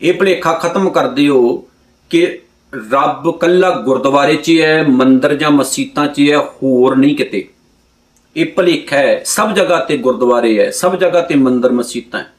ਇਹ 0.00 0.14
ਭਲੇਖਾ 0.14 0.52
ਖਤਮ 0.52 0.90
ਕਰ 0.90 1.08
ਦਿਓ 1.08 1.64
ਕਿ 2.10 2.42
ਰੱਬ 2.76 3.38
ਕੱਲਾ 3.38 3.70
ਗੁਰਦੁਆਰੇ 3.70 4.36
'ਚ 4.36 4.60
ਹੈ 4.60 4.84
ਮੰਦਰ 4.88 5.34
ਜਾਂ 5.34 5.50
ਮਸਜਿਦਾਂ 5.50 6.06
'ਚ 6.06 6.20
ਹੈ 6.20 6.38
ਹੋਰ 6.38 6.96
ਨਹੀਂ 6.96 7.16
ਕਿਤੇ। 7.16 7.48
ਇਹ 8.36 8.46
ਭਲੇਖਾ 8.46 8.96
ਹੈ, 8.96 9.22
ਸਭ 9.24 9.52
ਜਗ੍ਹਾ 9.52 9.84
ਤੇ 9.84 9.96
ਗੁਰਦੁਆਰੇ 9.96 10.60
ਹੈ, 10.60 10.70
ਸਭ 10.70 10.96
ਜਗ੍ਹਾ 10.96 11.20
ਤੇ 11.20 11.34
ਮੰਦਰ 11.34 11.72
ਮਸਜਿਦਾਂ 11.72 12.20
ਹੈ। 12.20 12.32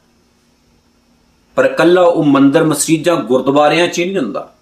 ਪਰ 1.55 1.67
ਕੱਲਾ 1.67 2.01
ਉਹ 2.01 2.23
ਮੰਦਰ, 2.23 2.63
ਮਸਜਿਦ 2.63 3.03
ਜਾਂ 3.03 3.15
ਗੁਰਦੁਆਰਿਆਂ 3.15 3.87
'ਚ 3.87 3.99
ਨਹੀਂ 3.99 4.17
ਹੁੰਦਾ। 4.17 4.53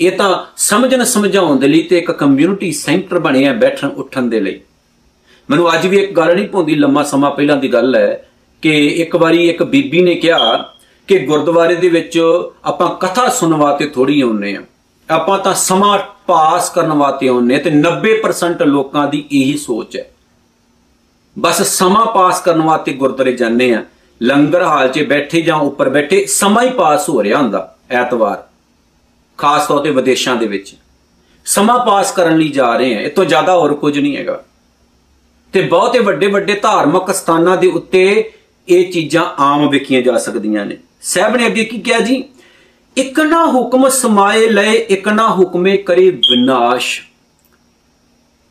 ਇਹ 0.00 0.12
ਤਾਂ 0.12 0.44
ਸਮਝਣ 0.56 1.04
ਸਮਝਾਉਣ 1.04 1.58
ਦੇ 1.58 1.68
ਲਈ 1.68 1.82
ਤੇ 1.82 1.98
ਇੱਕ 1.98 2.10
ਕਮਿਊਨਿਟੀ 2.10 2.72
ਸੈਂਟਰ 2.72 3.18
ਬਣਿਆ 3.18 3.52
ਬੈਠਣ, 3.52 3.88
ਉੱਠਣ 3.88 4.22
ਦੇ 4.22 4.40
ਲਈ। 4.40 4.60
ਮੈਨੂੰ 5.50 5.74
ਅੱਜ 5.74 5.86
ਵੀ 5.86 5.96
ਇੱਕ 5.96 6.12
ਗੱਲ 6.12 6.34
ਨਹੀਂ 6.34 6.48
ਪਉਂਦੀ 6.48 6.74
ਲੰਮਾ 6.74 7.02
ਸਮਾਂ 7.02 7.30
ਪਹਿਲਾਂ 7.30 7.56
ਦੀ 7.56 7.72
ਗੱਲ 7.72 7.96
ਹੈ 7.96 8.28
ਕਿ 8.62 8.86
ਇੱਕ 8.86 9.16
ਵਾਰੀ 9.16 9.48
ਇੱਕ 9.48 9.62
ਬੀਬੀ 9.62 10.00
ਨੇ 10.00 10.14
ਕਿਹਾ 10.14 10.75
ਕਿ 11.06 11.18
ਗੁਰਦੁਆਰੇ 11.18 11.74
ਦੇ 11.74 11.88
ਵਿੱਚ 11.88 12.20
ਆਪਾਂ 12.64 12.88
ਕਥਾ 12.96 13.28
ਸੁਣਨ 13.28 13.54
ਵਾਸਤੇ 13.54 13.86
ਥੋੜੀ 13.86 14.20
ਆਉਨੇ 14.20 14.56
ਆ 14.56 14.62
ਆਪਾਂ 15.10 15.38
ਤਾਂ 15.38 15.54
ਸਮਾਂ 15.54 15.98
ਪਾਸ 16.26 16.70
ਕਰਨ 16.70 16.92
ਵਾਸਤੇ 16.92 17.28
ਆਉਨੇ 17.28 17.58
ਤੇ 17.58 17.70
90% 17.70 18.64
ਲੋਕਾਂ 18.64 19.06
ਦੀ 19.08 19.24
ਇਹੀ 19.32 19.56
ਸੋਚ 19.56 19.96
ਹੈ। 19.96 20.10
ਬਸ 21.38 21.62
ਸਮਾਂ 21.62 22.06
ਪਾਸ 22.06 22.40
ਕਰਨ 22.40 22.62
ਵਾਸਤੇ 22.62 22.92
ਗੁਰਦੁਆਰੇ 22.92 23.32
ਜਾਂਦੇ 23.32 23.74
ਆ 23.74 23.84
ਲੰਗਰ 24.22 24.62
ਹਾਲ 24.62 24.88
'ਚ 24.88 25.02
ਬੈਠੇ 25.02 25.40
ਜਾਂ 25.40 25.56
ਉੱਪਰ 25.56 25.88
ਬੈਠੇ 25.88 26.26
ਸਮਾਂ 26.26 26.62
ਹੀ 26.62 26.70
ਪਾਸ 26.70 27.08
ਹੋ 27.08 27.22
ਰਿਹਾ 27.22 27.38
ਹੁੰਦਾ 27.38 27.76
ਐਤਵਾਰ, 27.90 28.46
ਖਾਸ 29.38 29.66
ਤੌਰ 29.66 29.80
ਤੇ 29.80 29.90
ਵਿਦੇਸ਼ਾਂ 29.90 30.36
ਦੇ 30.36 30.46
ਵਿੱਚ। 30.46 30.74
ਸਮਾਂ 31.44 31.78
ਪਾਸ 31.86 32.12
ਕਰਨ 32.12 32.38
ਲਈ 32.38 32.48
ਜਾ 32.48 32.76
ਰਹੇ 32.76 32.96
ਆ 32.96 33.00
ਇਹ 33.00 33.10
ਤੋਂ 33.10 33.24
ਜ਼ਿਆਦਾ 33.24 33.54
ਹੋਰ 33.56 33.74
ਕੁਝ 33.74 33.98
ਨਹੀਂ 33.98 34.16
ਹੈਗਾ। 34.16 34.42
ਤੇ 35.52 35.62
ਬਹੁਤੇ 35.62 35.98
ਵੱਡੇ 35.98 36.26
ਵੱਡੇ 36.26 36.54
ਧਾਰਮਿਕ 36.54 37.14
ਸਥਾਨਾਂ 37.14 37.56
ਦੇ 37.56 37.66
ਉੱਤੇ 37.66 38.32
ਇਹ 38.68 38.92
ਚੀਜ਼ਾਂ 38.92 39.24
ਆਮ 39.38 39.68
ਵੇਖੀਆਂ 39.68 40.02
ਜਾ 40.02 40.18
ਸਕਦੀਆਂ 40.18 40.66
ਨੇ। 40.66 40.76
ਸਹਿਬ 41.00 41.36
ਨੇ 41.36 41.46
ਅੱਗੇ 41.46 41.64
ਕੀ 41.64 41.78
ਕਿਹਾ 41.78 41.98
ਜੀ? 41.98 42.24
ਇਕ 42.96 43.20
ਨਾ 43.20 43.46
ਹੁਕਮ 43.46 43.88
ਸਮਾਏ 43.88 44.48
ਲਏ, 44.48 44.72
ਇਕ 44.72 45.08
ਨਾ 45.08 45.30
ਹੁਕਮੇ 45.30 45.76
ਕਰੇ 45.76 46.10
ਵਿਨਾਸ਼। 46.10 47.02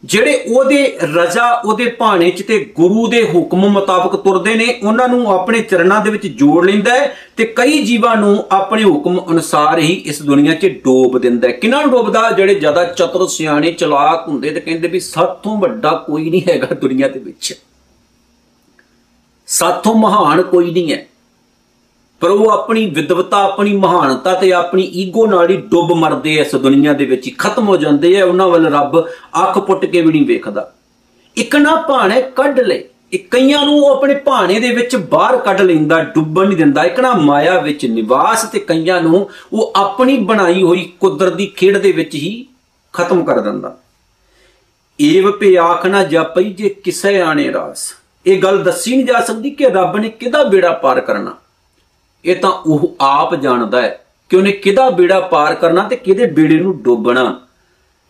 ਜਿਹੜੇ 0.06 0.44
ਉਹਦੇ 0.56 0.98
ਰਜ਼ਾ, 1.04 1.62
ਉਹਦੇ 1.66 1.86
ਭਾਣੇ 1.86 2.32
'ਚ 2.32 2.48
ਤੇ 2.48 2.74
ਗੁਰੂ 2.76 3.08
ਦੇ 3.08 3.24
ਹੁਕਮ 3.36 3.58
ਮੁਤਾਬਕ 3.58 4.16
ਤੁਰਦੇ 4.16 4.56
ਨੇ, 4.56 4.80
ਉਹਨਾਂ 4.84 5.10
ਨੂੰ 5.10 5.34
ਆਪਣੇ 5.34 5.62
ਚਰਨਾਂ 5.62 6.02
ਦੇ 6.02 6.10
ਵਿੱਚ 6.10 6.28
ਜੋੜ 6.28 6.66
ਲੈਂਦਾ 6.66 6.94
ਹੈ 6.94 7.18
ਤੇ 7.38 7.46
ਕਈ 7.46 7.84
ਜੀਵਾਂ 7.84 8.16
ਨੂੰ 8.16 8.46
ਆਪਣੇ 8.52 8.84
ਹੁਕਮ 8.84 9.22
ਅਨੁਸਾਰ 9.32 9.80
ਹੀ 9.80 9.94
ਇਸ 9.94 10.22
ਦੁਨੀਆ 10.22 10.54
'ਚ 10.54 10.66
ਡੋਬ 10.66 11.20
ਦਿੰਦਾ 11.20 11.48
ਹੈ। 11.48 11.54
ਕਿਨਾਂ 11.54 11.82
ਨੂੰ 11.82 11.92
ਡੋਬਦਾ? 11.92 12.32
ਜਿਹੜੇ 12.32 12.56
ਜ਼ਿਆਦਾ 12.56 12.84
ਚਤੁਰ, 12.84 13.28
ਸਿਆਣੇ, 13.28 13.72
ਚਲਾਕ 13.72 14.28
ਹੁੰਦੇ 14.28 14.50
ਤੇ 14.50 14.60
ਕਹਿੰਦੇ 14.60 14.88
ਵੀ 14.88 15.00
ਸਾਥੋਂ 15.00 15.58
ਵੱਡਾ 15.58 15.92
ਕੋਈ 15.92 16.30
ਨਹੀਂ 16.30 16.42
ਹੈਗਾ 16.50 16.68
ਦੁਨੀਆ 16.76 17.08
ਦੇ 17.08 17.20
ਵਿੱਚ। 17.20 17.62
ਸਾਥੋਂ 19.48 19.96
ਮਹਾਨ 19.96 20.42
ਕੋਈ 20.42 20.72
ਨਹੀਂ 20.72 20.94
ਹੈ। 20.94 21.08
ਪਰ 22.20 22.30
ਉਹ 22.30 22.50
ਆਪਣੀ 22.50 22.86
ਵਿਦਵਤਾ, 22.86 23.38
ਆਪਣੀ 23.44 23.74
ਮਹਾਨਤਾ 23.74 24.34
ਤੇ 24.34 24.54
ਆਪਣੀ 24.54 24.84
ਈਗੋ 24.84 25.28
ਨਾਲ 25.28 25.50
ਹੀ 25.50 25.58
ਡੁੱਬ 25.58 25.94
ਮਰਦੇ 25.94 26.38
ਐ 26.38 26.42
ਇਸ 26.42 26.56
ਦੁਨੀਆ 26.56 26.94
ਦੇ 26.94 27.06
ਵਿੱਚ 27.06 27.28
ਹੀ। 27.28 27.36
ਖਤਮ 27.38 27.68
ਹੋ 27.68 27.78
ਜਾਂਦੇ 27.78 28.14
ਐ 28.16 28.22
ਉਹਨਾਂ 28.22 28.48
ਵੱਲ 28.48 28.74
ਰੱਬ 28.74 29.08
ਅੱਖ 29.44 29.60
ਪੁੱਟ 29.60 29.86
ਕੇ 29.86 30.02
ਵੀ 30.02 30.12
ਨਹੀਂ 30.12 30.26
ਵੇਖਦਾ। 30.26 30.74
ਇੱਕ 31.38 31.56
ਨਾ 31.56 31.76
ਭਾਣੇ 31.76 32.22
ਕੱਢ 32.22 32.60
ਲੈ। 32.60 32.80
ਇੱਕ 33.12 33.32
ਕਈਆਂ 33.32 33.66
ਨੂੰ 33.66 33.80
ਉਹ 33.80 33.96
ਆਪਣੇ 33.96 34.16
ਭਾਣੇ 34.16 34.60
ਦੇ 34.60 34.72
ਵਿੱਚ 34.72 34.96
ਬਾਹਰ 34.96 35.38
ਕੱਢ 35.38 35.62
ਲੈਂਦਾ, 35.62 36.04
ਡੁੱਬਣ 36.04 36.48
ਨਹੀਂ 36.48 36.58
ਦਿੰਦਾ। 36.58 36.84
ਇੱਕ 36.84 37.00
ਨਾ 37.00 37.14
ਮਾਇਆ 37.14 37.60
ਵਿੱਚ 37.60 37.86
ਨਿਵਾਸ 37.86 38.44
ਤੇ 38.44 38.60
ਕਈਆਂ 38.60 39.02
ਨੂੰ 39.02 39.30
ਉਹ 39.54 39.74
ਆਪਣੀ 39.76 40.18
ਬਣਾਈ 40.18 40.64
ਹੋਈ 40.64 40.92
ਕੁਦਰਤ 41.00 41.34
ਦੀ 41.34 41.48
ਖੇਡ 41.48 41.78
ਦੇ 41.78 41.92
ਵਿੱਚ 41.92 42.16
ਹੀ 42.16 42.46
ਖਤਮ 42.94 43.26
ਕਰ 43.26 43.40
ਦਿੰਦਾ। 43.40 43.78
ਏਵ 45.02 45.32
ਪੇ 45.32 45.58
ਆਖ 45.58 45.86
ਨਾ 45.86 46.04
ਜਪਈ 46.04 46.54
ਜੇ 46.54 46.70
ਕਿਸੇ 46.70 47.22
ਆਣੇ 47.22 47.54
ਰਾਸ। 47.54 47.94
ਇਹ 48.26 48.42
ਗੱਲ 48.42 48.64
ਦੱਸੀ 48.64 48.96
ਨਹੀਂ 48.96 49.06
ਜਾ 49.06 49.22
ਸਕਦੀ 49.22 49.50
ਕਿ 49.50 49.66
ਰੱਬ 49.66 49.98
ਨੇ 49.98 50.10
ਕਿਹਦਾ 50.10 50.44
ਬੇੜਾ 50.44 50.72
ਪਾਰ 50.72 51.02
ਕਰਨਾ। 51.02 51.36
ਇਹ 52.26 52.36
ਤਾਂ 52.36 52.52
ਉਹ 52.52 52.96
ਆਪ 53.02 53.36
ਜਾਣਦਾ 53.36 53.82
ਹੈ 53.82 54.06
ਕਿ 54.30 54.38
ਉਹਨੇ 54.38 54.52
ਕਿਹਦਾ 54.52 54.90
ਬੇੜਾ 54.90 55.20
ਪਾਰ 55.20 55.56
ਕਰਨਾ 55.56 55.84
ਤੇ 55.84 55.96
ਕਿਹਦੇ 55.96 56.26
ਬੇੜੇ 56.26 56.60
ਨੂੰ 56.60 56.84
ਡੋਬਣਾ। 56.84 57.42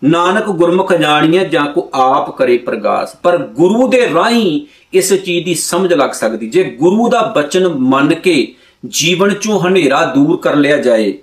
ਨਾਨਕ 0.04 0.46
ਗੁਰਮੁਖ 0.46 0.94
ਜਾਣੀਏ 0.94 1.46
ਜਾਂ 1.46 1.66
ਕੋ 1.66 1.90
ਆਪ 1.94 2.38
ਕਰੇ 2.38 2.58
ਪ੍ਰਗਾਸ। 2.58 3.16
ਪਰ 3.16 3.38
ਗੁਰੂ 3.38 3.88
ਦੇ 3.88 4.10
ਰਾਹੀਂ 4.14 4.62
ਇਸ 4.94 5.14
ਚੀਜ਼ 5.14 5.46
ਦੀ 5.46 5.56
ਸਮਝ 5.56 5.94
ਲੱਗ 5.94 6.10
ਸਕਦੀ। 6.10 6.50
ਜੇ 6.50 6.64
ਗੁਰੂ 6.64 7.10
ਦਾ 7.10 7.22
ਬਚਨ 7.22 7.68
ਮੰਨ 7.68 8.14
ਕੇ 8.14 8.56
ਜੀਵਨ 8.86 9.34
ਚੋਂ 9.34 9.60
ਹਨੇਰਾ 9.60 10.06
ਦੂਰ 10.06 10.38
ਕਰ 10.38 10.56
ਲਿਆ 10.56 10.78
ਜਾਏ, 10.78 11.14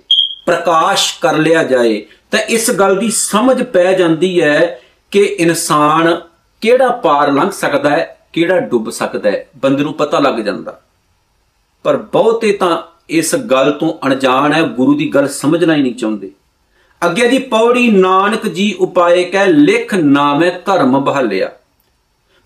ਪ੍ਰਕਾਸ਼ 0.45 1.19
ਕਰ 1.21 1.37
ਲਿਆ 1.37 1.63
ਜਾਏ, 1.63 2.05
ਤਾਂ 2.31 2.39
ਇਸ 2.39 2.71
ਗੱਲ 2.71 2.97
ਦੀ 2.97 3.11
ਸਮਝ 3.11 3.63
ਪੈ 3.63 3.93
ਜਾਂਦੀ 3.93 4.41
ਹੈ 4.41 4.79
ਕਿ 5.11 5.19
ਇਨਸਾਨ 5.23 6.21
ਕਿਹੜਾ 6.61 6.87
ਪਾਰ 6.87 7.31
ਲੰਘ 7.31 7.49
ਸਕਦਾ 7.49 7.89
ਹੈ, 7.89 8.17
ਕਿਹੜਾ 8.33 8.59
ਡੁੱਬ 8.59 8.89
ਸਕਦਾ 8.89 9.31
ਹੈ। 9.31 9.47
ਬੰਦੇ 9.57 9.83
ਨੂੰ 9.83 9.93
ਪਤਾ 9.93 10.19
ਲੱਗ 10.19 10.35
ਜਾਂਦਾ। 10.35 10.79
ਪਰ 11.83 11.97
ਬਹੁਤੇ 11.97 12.51
ਤਾਂ 12.51 12.77
ਇਸ 13.09 13.35
ਗੱਲ 13.35 13.71
ਤੋਂ 13.71 14.07
ਅਣਜਾਣ 14.07 14.53
ਹੈ, 14.53 14.61
ਗੁਰੂ 14.61 14.97
ਦੀ 14.97 15.09
ਗੱਲ 15.09 15.27
ਸਮਝਣਾ 15.27 15.75
ਹੀ 15.75 15.81
ਨਹੀਂ 15.81 15.95
ਚਾਹੁੰਦੇ। 15.95 16.31
ਅੱਗੇ 17.05 17.27
ਦੀ 17.27 17.39
ਪੌੜੀ 17.39 17.91
ਨਾਨਕ 17.91 18.47
ਜੀ 18.47 18.75
ਉਪਾਏ 18.79 19.23
ਕਹਿ, 19.23 19.47
ਲਿਖ 19.47 19.95
ਨਾਮੇ 19.95 20.51
ਧਰਮ 20.65 20.99
ਬਹਾਲਿਆ। 20.99 21.51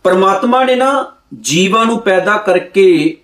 ਪਰਮਾਤਮਾ 0.03 0.63
ਨੇ 0.63 0.75
ਨਾ 0.75 1.11
ਜੀਵਾਂ 1.41 1.85
ਨੂੰ 1.85 1.99
ਪੈਦਾ 1.99 2.37
ਕਰਕੇ 2.37 3.17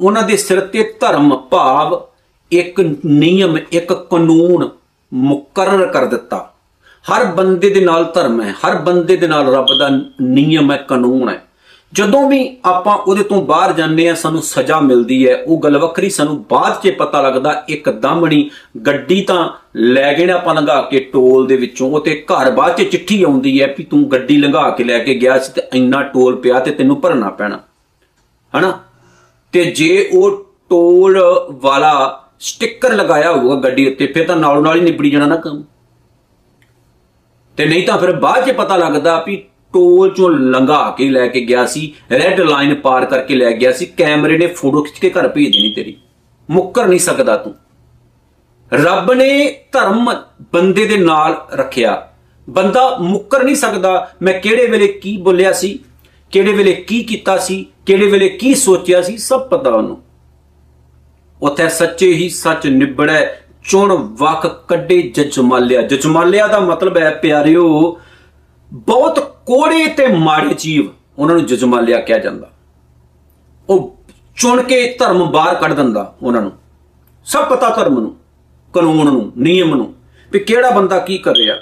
ਉਹਨਾਂ 0.00 0.22
ਦੇ 0.22 0.36
ਸਿਰ 0.36 0.60
ਤੇ 0.60 0.94
ਧਰਮ 1.00 1.36
ਭਾਵ, 1.36 2.06
ਇੱਕ 2.52 2.80
ਨਿਯਮ, 3.06 3.58
ਇੱਕ 3.72 3.92
ਕਾਨੂੰਨ 3.92 4.68
ਮੁਕਰਰ 5.14 5.86
ਕਰ 5.86 6.04
ਦਿੱਤਾ। 6.04 6.54
ਹਰ 7.12 7.24
ਬੰਦੇ 7.24 7.70
ਦੇ 7.70 7.80
ਨਾਲ 7.80 8.04
ਧਰਮ 8.04 8.42
ਹੈ, 8.42 8.50
ਹਰ 8.50 8.76
ਬੰਦੇ 8.76 9.16
ਦੇ 9.16 9.28
ਨਾਲ 9.28 9.54
ਰੱਬ 9.54 9.66
ਦਾ 9.78 9.88
ਨਿਯਮ 10.22 10.72
ਹੈ, 10.72 10.76
ਕਾਨੂੰਨ 10.76 11.28
ਹੈ। 11.28 11.47
ਜਦੋਂ 11.92 12.28
ਵੀ 12.30 12.56
ਆਪਾਂ 12.64 12.96
ਉਹਦੇ 12.96 13.24
ਤੋਂ 13.24 13.42
ਬਾਹਰ 13.42 13.72
ਜਾਂਦੇ 13.72 14.08
ਆ 14.08 14.14
ਸਾਨੂੰ 14.14 14.42
ਸਜ਼ਾ 14.42 14.80
ਮਿਲਦੀ 14.80 15.28
ਹੈ। 15.28 15.42
ਉਹ 15.46 15.58
ਗੱਲ 15.58 15.78
ਵੱਖਰੀ, 15.78 16.10
ਸਾਨੂੰ 16.10 16.44
ਬਾਅਦ 16.50 16.82
'ਚ 16.82 16.94
ਪਤਾ 16.94 17.22
ਲੱਗਦਾ 17.22 17.64
ਇੱਕ 17.68 17.90
ਦਮਣੀ 17.90 18.50
ਗੱਡੀ 18.86 19.22
ਤਾਂ 19.22 19.48
ਲੈ 19.76 20.18
ਗਏ 20.18 20.26
ਨੇ 20.26 20.32
ਆਪਾਂ 20.32 20.54
ਲੰਘਾ 20.54 20.82
ਕੇ 20.82 21.00
ਟੋਲ 21.00 21.46
ਦੇ 21.46 21.56
ਵਿੱਚੋਂ। 21.56 21.90
ਉਹ 21.90 22.00
ਤੇ 22.00 22.24
ਘਰ 22.24 22.50
ਬਾਅਦ 22.50 22.76
'ਚ 22.76 22.82
ਚਿੱਠੀ 22.82 23.22
ਆਉਂਦੀ 23.22 23.62
ਹੈ 23.62 23.74
ਵੀ 23.78 23.84
ਤੂੰ 23.84 24.12
ਗੱਡੀ 24.12 24.36
ਲੰਘਾ 24.36 24.70
ਕੇ 24.70 24.84
ਲੈ 24.84 24.98
ਕੇ 24.98 25.14
ਗਿਆ 25.14 25.38
ਸੀ 25.38 25.52
ਤੇ 25.52 25.62
ਇੰਨਾ 25.74 26.02
ਟੋਲ 26.02 26.36
ਪਿਆ 26.36 26.60
ਤੇ 26.60 26.70
ਤੈਨੂੰ 26.70 27.00
ਭਰਨਾ 27.00 27.30
ਪੈਣਾ। 27.30 27.60
ਹਨਾ? 28.58 28.80
ਤੇ 29.52 29.64
ਜੇ 29.64 30.10
ਉਹ 30.12 30.54
ਟੋਲ 30.70 31.22
ਵਾਲਾ 31.50 32.24
ਸਟicker 32.40 32.96
ਲਗਾਇਆ 32.96 33.32
ਹੋਊਗਾ 33.32 33.54
ਗੱਡੀ 33.54 33.92
ਉੱਤੇ, 33.92 34.06
ਫਿਰ 34.06 34.26
ਤਾਂ 34.26 34.36
ਨਾਲੋਂ 34.36 34.62
ਨਾਲ 34.62 34.76
ਹੀ 34.76 34.80
ਨਿਬੜੀ 34.80 35.10
ਜਾਣਾ 35.10 35.26
ਨਾ 35.26 35.36
ਕੰਮ। 35.36 35.64
ਤੇ 37.56 37.66
ਨਹੀਂ 37.66 37.86
ਤਾਂ 37.86 37.98
ਫਿਰ 37.98 38.12
ਬਾਅਦ 38.12 38.46
'ਚ 38.46 38.50
ਪਤਾ 38.50 38.76
ਲੱਗਦਾ 38.76 39.24
ਵੀ 39.26 39.44
ਟੋਲ 39.72 40.14
ਚੋਂ 40.14 40.30
ਲੰਘਾ 40.30 40.94
ਕੇ 40.98 41.08
ਲੈ 41.10 41.26
ਕੇ 41.26 41.40
ਗਿਆ 41.40 41.66
ਸੀ 41.66 41.94
ਰੈੱਡ 42.12 42.40
ਲਾਈਨ 42.40 42.74
ਪਾਰ 42.74 43.04
ਕਰਕੇ 43.04 43.34
ਲੈ 43.34 43.52
ਗਿਆ 43.52 43.72
ਸੀ, 43.72 43.86
ਕੈਮਰੇ 43.86 44.38
ਨੇ 44.38 44.46
ਫੋਟੋ 44.46 44.82
ਖਿੱਚ 44.82 44.98
ਕੇ 44.98 45.10
ਘਰ 45.10 45.28
ਭੇਜ 45.28 45.52
ਦੇਣੀ 45.52 45.72
ਤੇਰੀ। 45.72 45.96
ਮੁੱਕਰ 46.50 46.86
ਨਹੀਂ 46.86 47.00
ਸਕਦਾ 47.00 47.36
ਤੂੰ। 47.36 47.54
ਰੱਬ 48.72 49.12
ਨੇ 49.12 49.60
ਧਰਮ 49.72 50.14
ਬੰਦੇ 50.54 50.86
ਦੇ 50.86 50.96
ਨਾਲ 50.96 51.46
ਰੱਖਿਆ। 51.54 52.08
ਬੰਦਾ 52.50 52.98
ਮੁੱਕਰ 53.00 53.42
ਨਹੀਂ 53.42 53.56
ਸਕਦਾ, 53.56 54.10
ਮੈਂ 54.22 54.40
ਕਿਹੜੇ 54.40 54.66
ਵੇਲੇ 54.66 54.88
ਕੀ 54.88 55.16
ਬੋਲਿਆ 55.16 55.52
ਸੀ, 55.52 55.78
ਕਿਹੜੇ 56.30 56.52
ਵੇਲੇ 56.52 56.72
ਕੀ 56.72 57.02
ਕੀਤਾ 57.02 57.36
ਸੀ, 57.36 57.66
ਕਿਹੜੇ 57.86 58.06
ਵੇਲੇ 58.06 58.28
ਕੀ 58.28 58.54
ਸੋਚਿਆ 58.54 59.02
ਸੀ, 59.02 59.16
ਸਭ 59.16 59.48
ਪਤਾ 59.48 59.70
ਉਹਨੂੰ। 59.70 60.02
ਉਥੇ 61.42 61.68
ਸੱਚੇ 61.68 62.12
ਹੀ 62.12 62.28
ਸੱਚ 62.28 62.66
ਨਿਬੜੈ, 62.66 63.26
ਚੁਣ 63.68 63.92
ਵਕ 63.92 64.64
ਕੱਢੇ 64.68 65.02
ਜਜਮਾਲਿਆ। 65.02 65.82
ਜਜਮਾਲਿਆ 65.82 66.46
ਦਾ 66.46 66.60
ਮਤਲਬ 66.60 66.96
ਹੈ, 66.96 67.10
ਪਿਆਰਿਓ 67.10 67.98
ਬਹੁਤ 68.72 69.18
ਕੋੜੇ 69.46 69.86
ਤੇ 69.86 70.06
ਮਾੜੇ 70.06 70.54
ਜੀਵ 70.54 70.88
ਉਹਨਾਂ 71.18 71.36
ਨੂੰ 71.36 71.46
ਜਜਮਾਲਿਆ 71.46 72.00
ਕਿਹਾ 72.00 72.18
ਜਾਂਦਾ। 72.18 72.50
ਉਹ 73.68 73.98
ਚੁਣ 74.36 74.62
ਕੇ 74.62 74.96
ਧਰਮ 74.98 75.30
ਬਾਹਰ 75.30 75.54
ਕੱਢ 75.54 75.72
ਦਿੰਦਾ 75.72 76.14
ਉਹਨਾਂ 76.22 76.42
ਨੂੰ। 76.42 76.52
ਸਭ 77.24 77.44
ਪਤਾ 77.44 77.70
ਧਰਮ 77.70 77.98
ਨੂੰ, 78.00 78.16
ਕਾਨੂੰਨ 78.74 79.06
ਨੂੰ, 79.06 79.32
ਨਿਯਮ 79.38 79.74
ਨੂੰ 79.74 79.94
ਵੀ 80.32 80.38
ਕਿਹੜਾ 80.38 80.70
ਬੰਦਾ 80.70 80.98
ਕੀ 80.98 81.18
ਕਰ 81.18 81.36
ਰਿਹਾ। 81.36 81.56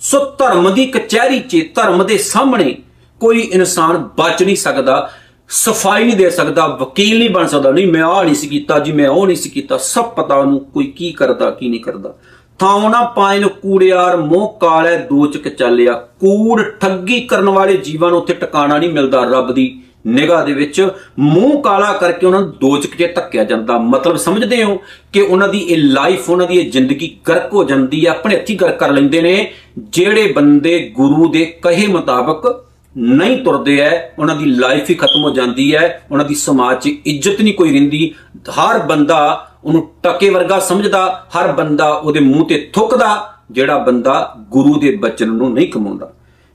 ਸੋ 0.00 0.30
ਧਰਮ 0.38 0.74
ਦੀ 0.74 0.86
ਕਚਹਿਰੀ 0.86 1.40
'ਚ, 1.40 1.74
ਧਰਮ 1.74 2.06
ਦੇ 2.06 2.18
ਸਾਹਮਣੇ 2.18 2.76
ਕੋਈ 3.20 3.40
ਇਨਸਾਨ 3.40 4.08
ਬਚ 4.18 4.42
ਨਹੀਂ 4.42 4.56
ਸਕਦਾ, 4.56 5.10
ਸਫ਼ਾਈ 5.48 6.04
ਨਹੀਂ 6.04 6.16
ਦੇ 6.16 6.30
ਸਕਦਾ, 6.30 6.66
ਵਕੀਲ 6.66 7.18
ਨਹੀਂ 7.18 7.30
ਬਣ 7.30 7.46
ਸਕਦਾ, 7.46 7.70
ਨਹੀਂ 7.70 7.86
ਮੈਂ 7.86 8.02
ਆਹ 8.02 8.24
ਨਹੀਂ 8.24 8.34
ਸੀ 8.34 8.48
ਕੀਤਾ, 8.48 8.78
ਜੀ 8.78 8.92
ਮੈਂ 8.92 9.08
ਉਹ 9.08 9.26
ਨਹੀਂ 9.26 9.36
ਸੀ 9.36 9.50
ਕੀਤਾ, 9.50 9.76
ਸਭ 9.76 10.04
ਪਤਾ 10.04 10.34
ਉਹਨੂੰ 10.34 10.60
ਕੋਈ 10.60 10.86
ਕੀ 10.86 11.12
ਕਰਦਾ, 11.12 11.50
ਕੀ 11.50 11.68
ਨਹੀਂ 11.68 11.80
ਕਰਦਾ। 11.80 12.14
ਥਾਉ 12.58 12.88
ਨਾ 12.88 13.02
ਪਾਇਨ 13.04 13.48
ਕੂੜਿਆਰ, 13.48 14.16
ਮੋਹ 14.16 14.58
ਕਾਲੇ 14.60 14.96
ਦੋਚਕ 14.96 15.48
ਚੱਲਿਆ। 15.48 15.92
ਕੂੜ 15.92 16.62
ਠੱਗੀ 16.62 17.20
ਕਰਨ 17.20 17.48
ਵਾਲੇ 17.48 17.76
ਜੀਵਾਂ 17.76 18.10
ਨੂੰ 18.10 18.18
ਉੱਥੇ 18.18 18.34
ਟਿਕਾਣਾ 18.34 18.78
ਨਹੀਂ 18.78 18.90
ਮਿਲਦਾ 18.90 19.22
ਰੱਬ 19.24 19.54
ਦੀ 19.54 19.82
ਨਿਗਾਹ 20.06 20.46
ਦੇ 20.46 20.52
ਵਿੱਚ। 20.52 20.88
ਮੂੰਹ 21.18 21.62
ਕਾਲਾ 21.62 21.92
ਕਰਕੇ 21.92 22.26
ਉਹਨਾਂ 22.26 22.40
ਨੂੰ 22.40 22.50
ਦੋਚਕ 22.50 22.96
'ਚ 22.96 23.14
ਧੱਕਿਆ 23.16 23.44
ਜਾਂਦਾ। 23.44 23.78
ਮਤਲਬ 23.78 24.16
ਸਮਝਦੇ 24.16 24.64
ਹੋ 24.64 24.80
ਕਿ 25.12 25.20
ਉਹਨਾਂ 25.20 25.48
ਦੀ 25.48 25.58
ਇਹ 25.58 25.78
ਲਾਈਫ 25.78 26.30
ਉਹਨਾਂ 26.30 26.46
ਦੀ 26.46 26.58
ਇਹ 26.58 26.70
ਜ਼ਿੰਦਗੀ 26.70 27.16
ਗਰਕ 27.28 27.52
ਹੋ 27.52 27.64
ਜਾਂਦੀ 27.64 28.06
ਹੈ, 28.06 28.10
ਆਪਣੇ 28.10 28.36
ਹੱਥੀ 28.36 28.54
ਗਰਕ 28.54 28.78
ਕਰ 28.78 28.92
ਲੈਂਦੇ 28.92 29.22
ਨੇ। 29.22 29.52
ਜਿਹੜੇ 29.78 30.32
ਬੰਦੇ 30.32 30.92
ਗੁਰੂ 30.96 31.28
ਦੇ 31.28 31.44
ਕਹੇ 31.62 31.86
ਮੁਤਾਬਕ 31.86 32.64
ਨਹੀਂ 32.98 33.36
ਤੁਰਦੇ 33.44 33.78
ਐ, 33.80 33.90
ਉਹਨਾਂ 34.18 34.34
ਦੀ 34.36 34.44
ਲਾਈਫ 34.44 34.90
ਹੀ 34.90 34.94
ਖਤਮ 34.94 35.24
ਹੋ 35.24 35.30
ਜਾਂਦੀ 35.30 35.74
ਹੈ 35.74 36.02
ਉਹਨਾਂ 36.10 36.24
ਦੀ 36.24 36.34
ਸਮਾਜ 36.34 36.78
'ਚ 36.78 36.92
ਇੱਜ਼ਤ 37.06 37.40
ਨਹੀਂ 37.40 37.54
ਕੋਈ 37.54 37.72
ਰਹਿੰਦੀ। 37.72 38.14
ਹਰ 38.50 38.78
ਬੰਦਾ 38.78 39.48
ਉਹਨੂੰ 39.64 39.88
ਟਕੇ 40.02 40.30
ਵਰਗਾ 40.30 40.58
ਸਮਝਦਾ, 40.60 41.26
ਹਰ 41.36 41.52
ਬੰਦਾ 41.52 41.88
ਉਹਦੇ 41.88 42.20
ਮੂੰਹ 42.20 42.46
ਤੇ 42.48 42.58
ਥੁੱਕਦਾ, 42.72 43.34
ਜਿਹੜਾ 43.50 43.78
ਬੰਦਾ 43.78 44.34
ਗੁਰੂ 44.50 44.78
ਦੇ 44.80 44.96
ਬਚਨ 44.96 45.28
ਨੂੰ 45.28 45.52
ਨਹੀਂ 45.54 45.68
ਕਮਾਉਂਦਾ। 45.68 46.12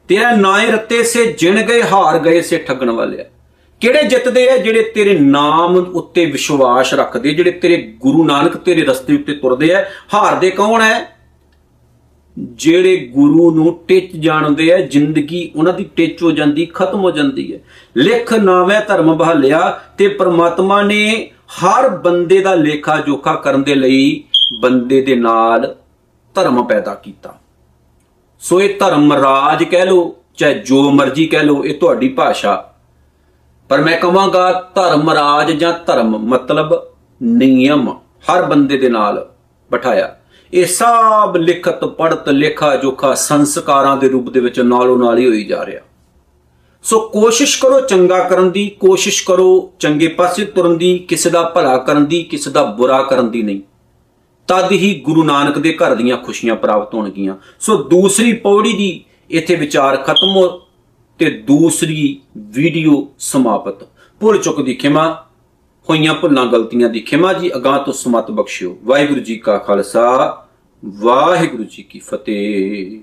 ਤੇਰਾ 0.10 0.32
ਨਾਏ 0.32 0.72
ਰੱਤੇ 0.72 1.04
ਸੇ 1.04 1.26
ਜਿਣ 1.40 1.62
ਗਏ, 1.62 1.82
ਹਾਰ 1.84 2.20
ਗਏ 2.20 2.42
ਸੇ 2.42 2.58
ਠੱਗਣ 2.58 2.90
ਵਾਲਿਆ 2.90 3.26
ਕਿਹੜੇ 3.82 4.04
ਜਿੱਤਦੇ 4.04 4.50
ਆ 4.50 4.58
ਜਿਹੜੇ 4.58 4.82
ਤੇਰੇ 4.96 5.18
ਨਾਮ 5.20 5.76
ਉੱਤੇ 5.78 6.26
ਵਿਸ਼ਵਾਸ 6.26 6.94
ਰੱਖਦੇ, 6.94 7.34
ਜਿਹੜੇ 7.34 7.52
ਤੇਰੇ 7.52 7.78
ਗੁਰੂ 8.02 8.24
ਨਾਨਕ 8.26 8.58
ਤੇਰੇ 8.58 8.86
ਰਸਤੇ 8.86 9.16
ਉੱਤੇ 9.16 9.34
ਤੁਰਦੇ 9.34 9.74
ਆ 9.74 9.84
ਹਾਰਦੇ 10.14 10.50
ਕੌਣ 10.52 10.82
ਹੈ 10.82 11.02
ਜਿਹੜੇ 12.40 12.98
ਗੁਰੂ 12.98 13.52
ਨੂੰ 13.52 13.80
ਟਿੱਚ 13.88 14.16
ਜਾਣਦੇ 14.16 14.74
ਆ, 14.74 14.78
ਜ਼ਿੰਦਗੀ 14.78 15.52
ਉਹਨਾਂ 15.56 15.74
ਦੀ 15.74 15.84
ਟਿੱਚ 15.84 16.24
ਹੋ 16.24 16.32
ਜਾਂਦੀ, 16.32 16.66
ਖਤਮ 16.66 17.00
ਹੋ 17.00 17.12
ਜਾਂਦੀ 17.12 17.54
ਹੈ। 17.54 17.60
ਲਿਖ 17.98 18.34
ਨਾਵੇਂ 18.34 18.82
ਧਰਮ 18.88 19.18
ਬਹਾਲਿਆ 19.18 19.82
ਤੇ 19.98 20.08
ਪ੍ਰਮਾਤਮਾ 20.08 20.82
ਨੇ 20.82 21.32
ਹਰ 21.32 21.90
ਬੰਦੇ 21.90 22.40
ਦਾ 22.40 22.56
ਲੇਖਾ 22.56 22.98
ਜੋਖਾ 22.98 23.36
ਕਰਨ 23.36 23.64
ਦੇ 23.64 23.76
ਲਈ 23.76 24.24
ਬੰਦੇ 24.60 25.02
ਦੇ 25.02 25.16
ਨਾਲ 25.16 25.76
ਧਰਮ 26.36 26.64
ਪੈਦਾ 26.64 26.96
ਕੀਤਾ। 26.96 27.40
ਸੋ 28.40 28.62
ਇਹ 28.62 28.80
ਧਰਮ 28.80 29.14
ਰਾਜ 29.14 29.64
ਕਹਿ 29.64 29.86
ਲੋ 29.86 30.16
ਚਾਹੇ 30.38 30.54
ਜੋ 30.54 30.92
ਮਰਜ਼ੀ 30.92 31.26
ਕਹਿ 31.26 31.44
ਲੋ 31.44 31.66
ਇਹ 31.66 31.80
ਤੁਹਾਡੀ 31.80 32.10
ਭਾਸ਼ਾ। 32.10 32.74
ਪਰ 33.70 33.82
ਮੈਂ 33.82 33.98
ਕਹਾਂਗਾ, 33.98 34.72
ਧਰਮ 34.76 35.10
ਰਾਜ 35.10 35.52
ਜਾਂ 35.52 35.74
ਧਰਮ 35.86 36.18
ਮਤਲਬ 36.18 36.88
ਨਿਯਮ 37.24 37.90
ਹਰ 38.00 38.44
ਬੰਦੇ 38.44 38.78
ਦੇ 38.78 38.90
ਨਾਲ 38.90 39.30
ਬਿਠਾਇਆ। 39.72 40.18
ਇਹ 40.54 40.66
ਸਭ 40.66 41.38
ਲਿਖਤ 41.38 41.86
ਪੜਤ 41.86 42.30
ਲੇਖਾ, 42.30 42.76
ਜੋਖਾ 42.76 43.14
ਸੰਸਕਾਰਾਂ 43.14 43.98
ਦੇ 43.98 44.10
ਰੂਪ 44.10 44.30
ਦੇ 44.30 44.40
ਵਿੱਚ 44.40 44.60
ਨਾਲੋਂ 44.60 44.98
ਨਾਲ 44.98 45.18
ਹੀ 45.18 45.26
ਹੋਈ 45.26 45.44
ਜਾ 45.44 45.66
ਰਿਹਾ। 45.66 45.82
ਸੋ 46.84 47.00
ਕੋਸ਼ਿਸ਼ 47.00 47.62
ਕਰੋ 47.62 47.80
ਚੰਗਾ 47.80 48.20
ਕਰਨ 48.24 48.52
ਦੀ, 48.52 48.70
ਕੋਸ਼ਿਸ਼ 48.80 49.26
ਕਰੋ 49.26 49.74
ਚੰਗੇ 49.80 50.08
ਪਾਸੇ 50.08 50.46
ਤੁਰਨ 50.46 50.78
ਦੀ, 50.78 50.98
ਕਿਸੇ 50.98 51.30
ਦਾ 51.30 51.44
ਭਲਾ 51.44 51.78
ਕਰਨ 51.78 52.06
ਦੀ, 52.06 52.24
ਕਿਸੇ 52.24 52.50
ਦਾ 52.50 52.64
ਬੁਰਾ 52.64 53.04
ਕਰਨ 53.04 53.32
ਦੀ 53.32 53.42
ਨਹੀਂ। 53.42 53.62
ਤਦ 54.48 54.72
ਹੀ 54.72 55.02
ਗੁਰੂ 55.06 55.24
ਨਾਨਕ 55.24 55.60
ਦੇ 55.60 55.74
ਘਰ 55.74 55.96
ਦੀਆਂ 55.96 56.18
ਖੁਸ਼ੀਆਂ 56.18 56.56
ਪ੍ਰਾਪਤ 56.56 56.94
ਹੋਣਗੀਆਂ। 56.94 57.36
ਸੋ 57.60 57.84
ਦੂਸਰੀ 57.84 58.34
ਪੌੜੀ 58.34 58.74
ਦੀ 58.74 59.06
ਇੱਥੇ 59.30 59.56
ਵਿਚਾਰ 59.56 59.98
ਖਤਮ 59.98 60.36
ਹੋ 60.36 60.62
ਤੇ 61.20 61.30
ਦੂਸਰੀ 61.30 62.20
ਵੀਡੀਓ 62.38 63.08
ਸਮਾਪਤ। 63.20 63.88
ਭੁੱਲ 64.20 64.38
ਚੁੱਕ 64.38 64.62
ਦੀ 64.62 64.74
ਖਿਮਾ, 64.74 65.26
ਹੋਈਆਂ 65.90 66.14
ਭੁੱਲਾਂ 66.14 66.46
ਗਲਤੀਆਂ 66.46 66.90
ਦੀ 66.90 67.00
ਖਿਮਾ 67.00 67.34
ਜੀ, 67.34 67.56
ਅਗਾਹ 67.56 67.80
ਤੋਂ 67.80 67.94
ਸਮਤ 67.94 68.32
ਬਖਸ਼ਿਓ। 68.32 68.78
ਵਾਹਿਗੁਰੂ 68.84 69.20
ਜੀ 69.20 69.36
ਕਾ 69.36 69.58
ਖਾਲਸਾ। 69.58 70.40
ਵਾਹਿਗੁਰੂ 70.86 71.64
ਜੀ 71.64 71.84
ਕੀ 71.84 72.00
ਫਤਿਹ। 72.00 73.00